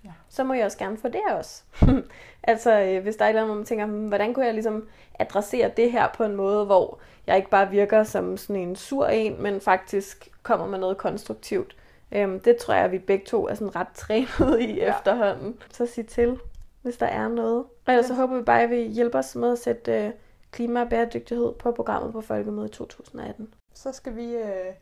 Ja. 0.05 0.09
så 0.29 0.43
må 0.43 0.53
I 0.53 0.59
også 0.59 0.77
gerne 0.77 0.97
få 0.97 1.07
det 1.07 1.21
også. 1.31 1.63
altså, 2.43 2.79
øh, 2.81 3.03
hvis 3.03 3.15
der 3.15 3.25
er 3.25 3.29
et 3.29 3.31
eller 3.31 3.41
andet, 3.41 3.49
hvor 3.51 3.55
man 3.55 3.65
tænker, 3.65 3.85
"Hmm, 3.85 4.07
hvordan 4.07 4.33
kunne 4.33 4.45
jeg 4.45 4.53
ligesom 4.53 4.87
adressere 5.19 5.71
det 5.77 5.91
her 5.91 6.07
på 6.17 6.23
en 6.23 6.35
måde, 6.35 6.65
hvor 6.65 6.99
jeg 7.27 7.37
ikke 7.37 7.49
bare 7.49 7.69
virker 7.69 8.03
som 8.03 8.37
sådan 8.37 8.55
en 8.55 8.75
sur 8.75 9.07
en, 9.07 9.41
men 9.43 9.61
faktisk 9.61 10.29
kommer 10.43 10.67
med 10.67 10.79
noget 10.79 10.97
konstruktivt. 10.97 11.75
Øhm, 12.11 12.39
det 12.39 12.57
tror 12.57 12.73
jeg, 12.73 12.83
at 12.85 12.91
vi 12.91 12.99
begge 12.99 13.25
to 13.25 13.47
er 13.47 13.53
sådan 13.53 13.75
ret 13.75 13.87
trænet 14.03 14.59
i 14.61 14.73
Ja. 14.75 14.89
efterhånden. 14.97 15.57
Så 15.71 15.85
sig 15.85 16.07
til, 16.07 16.39
hvis 16.81 16.97
der 16.97 17.05
er 17.05 17.27
noget. 17.27 17.57
Og 17.85 17.93
ellers 17.93 18.05
så 18.05 18.13
Ja. 18.13 18.19
håber 18.19 18.35
vi 18.37 18.43
bare, 18.43 18.61
at 18.61 18.69
I 18.69 18.75
vil 18.75 18.87
hjælpe 18.87 19.17
os 19.17 19.35
med 19.35 19.51
at 19.51 19.59
sætte 19.59 20.05
øh, 20.05 20.11
klima 20.51 20.81
og 20.81 20.89
bæredygtighed 20.89 21.53
på 21.53 21.71
programmet 21.71 22.11
på 22.13 22.21
Folkemødet 22.21 22.71
2018. 22.71 23.53
Så 23.73 23.91
skal 23.91 24.15
vi 24.15 24.25
øh, 24.35 24.73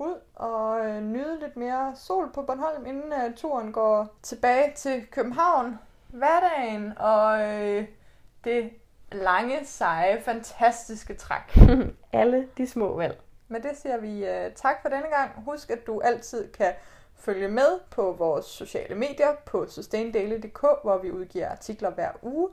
ud 0.00 0.20
og 0.34 0.86
øh, 0.86 1.02
nyde 1.02 1.40
lidt 1.40 1.56
mere 1.56 1.92
sol 1.96 2.32
på 2.32 2.42
Bornholm, 2.42 2.86
inden 2.86 3.12
øh, 3.12 3.34
turen 3.36 3.72
går 3.72 4.16
tilbage 4.22 4.72
til 4.76 5.06
København. 5.10 5.78
Hverdagen 6.08 6.98
og 6.98 7.40
øh, 7.40 7.86
det 8.44 8.70
lange, 9.12 9.64
seje, 9.64 10.22
fantastiske 10.22 11.14
træk. 11.14 11.58
Alle 12.12 12.48
de 12.58 12.66
små 12.66 12.96
valg. 12.96 13.20
Med 13.48 13.60
det 13.60 13.76
siger 13.76 13.96
vi 13.96 14.22
uh, 14.22 14.54
tak 14.54 14.82
for 14.82 14.88
denne 14.88 15.08
gang. 15.08 15.30
Husk, 15.44 15.70
at 15.70 15.86
du 15.86 16.00
altid 16.00 16.52
kan 16.52 16.72
følge 17.14 17.48
med 17.48 17.80
på 17.90 18.12
vores 18.12 18.46
sociale 18.46 18.94
medier 18.94 19.34
på 19.46 19.66
sustaindaily.dk, 19.66 20.60
hvor 20.60 20.98
vi 20.98 21.10
udgiver 21.10 21.48
artikler 21.48 21.90
hver 21.90 22.10
uge. 22.22 22.48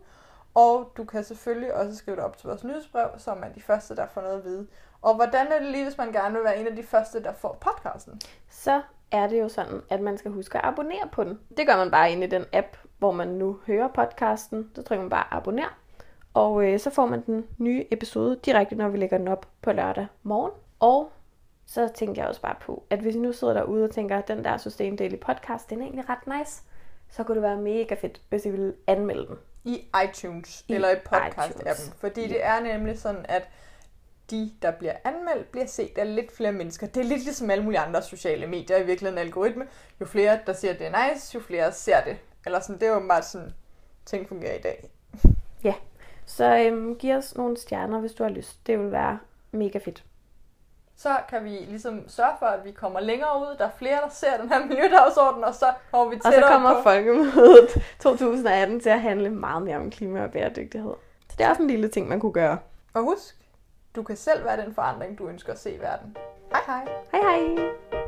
Og 0.58 0.91
du 0.98 1.04
kan 1.04 1.24
selvfølgelig 1.24 1.74
også 1.74 1.96
skrive 1.96 2.15
dig 2.15 2.26
op 2.26 2.38
til 2.38 2.48
vores 2.48 2.63
nyhedsbrev, 2.63 3.08
som 3.17 3.43
er 3.43 3.50
de 3.50 3.62
første, 3.62 3.96
der 3.96 4.06
får 4.13 4.22
noget 4.22 4.38
at 4.38 4.43
vide. 4.43 4.67
Og 5.02 5.15
hvordan 5.15 5.48
er 5.48 5.60
det 5.60 5.72
lige, 5.72 5.84
hvis 5.84 5.98
man 5.98 6.12
gerne 6.12 6.36
vil 6.36 6.43
være 6.43 6.60
en 6.60 6.67
af 6.67 6.76
de 6.76 6.84
første, 6.84 7.24
der 7.24 7.34
får 7.34 7.58
podcasten? 7.62 8.22
så 8.50 8.82
er 9.12 9.28
det 9.28 9.39
jo 9.39 9.50
sådan, 9.50 9.82
at 9.89 10.02
man 10.02 10.17
skal 10.17 10.32
huske 10.32 10.58
at 10.58 10.65
abonnere 10.65 11.10
på 11.12 11.24
den. 11.24 11.39
Det 11.58 11.67
gør 11.67 11.78
man 11.78 11.91
bare 11.91 12.12
inde 12.12 12.24
i 12.24 12.30
den 12.30 12.46
app, 12.54 12.78
hvor 12.98 13.12
man 13.12 13.28
nu 13.28 13.60
hører 13.67 13.88
podcasten. 13.88 14.72
Så 14.76 14.84
trykker 14.84 15.04
man 15.04 15.10
bare 15.10 15.34
abonner. 15.34 15.78
Og 16.34 16.65
øh, 16.65 16.80
så 16.80 16.89
får 16.89 17.06
man 17.06 17.26
den 17.26 17.46
nye 17.58 17.86
episode 17.91 18.39
direkte, 18.46 18.76
når 18.76 18.89
vi 18.89 18.98
lægger 18.98 19.17
den 19.17 19.28
op 19.28 19.48
på 19.62 19.72
lørdag 19.72 20.08
morgen. 20.24 20.52
Og 20.80 21.12
så 21.65 21.88
tænker 21.96 22.22
jeg 22.22 22.30
også 22.30 22.41
bare 22.41 22.56
på, 22.62 22.84
at 22.89 23.00
hvis 23.00 23.15
I 23.15 23.20
nu 23.20 23.32
sidder 23.32 23.54
derude 23.54 23.84
og 23.84 23.91
tænker, 23.91 24.17
at 24.17 24.28
den 24.28 24.43
der 24.43 24.58
Sustain 24.58 24.96
Daily 24.96 25.20
podcast, 25.20 25.70
den 25.70 25.80
er 25.80 25.84
egentlig 25.84 26.10
ret 26.10 26.39
nice, 26.39 26.63
så 27.10 27.24
kunne 27.24 27.36
det 27.36 27.43
være 27.43 27.58
mega 27.58 27.96
fedt, 27.96 28.22
hvis 28.30 28.46
I 28.46 28.50
ville 28.50 28.74
anmelde 28.88 29.28
den. 29.28 29.38
I 29.67 29.88
iTunes 30.03 30.65
I 30.67 30.73
eller 30.73 30.89
i 30.89 30.95
podcast-appen. 30.95 31.93
Fordi 31.99 32.27
det 32.27 32.45
er 32.45 32.60
nemlig 32.60 32.99
sådan, 32.99 33.25
at 33.30 33.49
de, 34.32 34.51
der 34.62 34.71
bliver 34.71 34.93
anmeldt, 35.03 35.51
bliver 35.51 35.65
set 35.65 35.97
af 35.97 36.15
lidt 36.15 36.36
flere 36.36 36.51
mennesker. 36.51 36.88
Det 36.88 37.01
er 37.01 37.08
lidt 37.08 37.23
ligesom 37.23 37.49
alle 37.49 37.63
mulige 37.63 37.80
andre 37.80 38.03
sociale 38.03 38.47
medier, 38.47 38.77
i 38.77 38.86
virkeligheden 38.86 39.17
algoritme. 39.25 39.67
Jo 40.01 40.06
flere, 40.06 40.39
der 40.47 40.53
siger, 40.53 40.73
at 40.73 40.80
det 40.80 40.88
er 40.88 41.13
nice, 41.13 41.36
jo 41.36 41.39
flere 41.39 41.71
ser 41.71 42.03
det. 42.03 42.17
Eller 42.45 42.60
sådan, 42.60 42.80
det 42.80 42.88
er 42.88 42.93
jo 42.93 43.08
bare 43.08 43.23
sådan, 43.23 43.53
ting 44.06 44.27
fungerer 44.27 44.53
i 44.56 44.62
dag. 44.62 44.89
Så 46.25 46.58
øhm, 46.58 46.95
giv 46.95 47.15
os 47.15 47.36
nogle 47.36 47.58
stjerner, 47.58 47.99
hvis 47.99 48.12
du 48.12 48.23
har 48.23 48.30
lyst. 48.30 48.67
Det 48.67 48.80
vil 48.80 48.91
være 48.91 49.19
mega 49.51 49.80
fedt. 49.80 50.03
Så 50.97 51.17
kan 51.29 51.43
vi 51.43 51.49
ligesom 51.49 52.10
sørge 52.10 52.31
for, 52.39 52.45
at 52.45 52.65
vi 52.65 52.71
kommer 52.71 52.99
længere 52.99 53.39
ud. 53.39 53.55
Der 53.57 53.65
er 53.65 53.69
flere, 53.77 54.01
der 54.01 54.10
ser 54.10 54.38
den 54.38 54.49
her 54.49 54.65
miljødagsorden, 54.65 55.43
og 55.43 55.55
så 55.55 55.65
kommer 55.91 56.10
vi 56.10 56.15
Og 56.15 56.21
tættere 56.23 56.41
så 56.41 56.47
kommer 56.53 56.73
på. 56.73 56.81
Folkemødet 56.81 57.69
2018 57.99 58.79
til 58.79 58.89
at 58.89 59.01
handle 59.01 59.29
meget 59.29 59.62
mere 59.63 59.77
om 59.77 59.91
klima 59.91 60.23
og 60.23 60.31
bæredygtighed. 60.31 60.93
Så 61.29 61.36
det 61.38 61.45
er 61.45 61.49
også 61.49 61.62
en 61.62 61.67
lille 61.67 61.88
ting, 61.88 62.07
man 62.07 62.19
kunne 62.19 62.33
gøre. 62.33 62.57
Og 62.93 63.01
husk, 63.01 63.36
du 63.95 64.03
kan 64.03 64.15
selv 64.15 64.45
være 64.45 64.65
den 64.65 64.73
forandring, 64.73 65.17
du 65.17 65.27
ønsker 65.27 65.53
at 65.53 65.60
se 65.60 65.71
i 65.71 65.79
verden. 65.79 66.17
Hej 66.51 66.62
hej! 66.67 66.88
Hej 67.12 67.21
hej! 67.21 68.07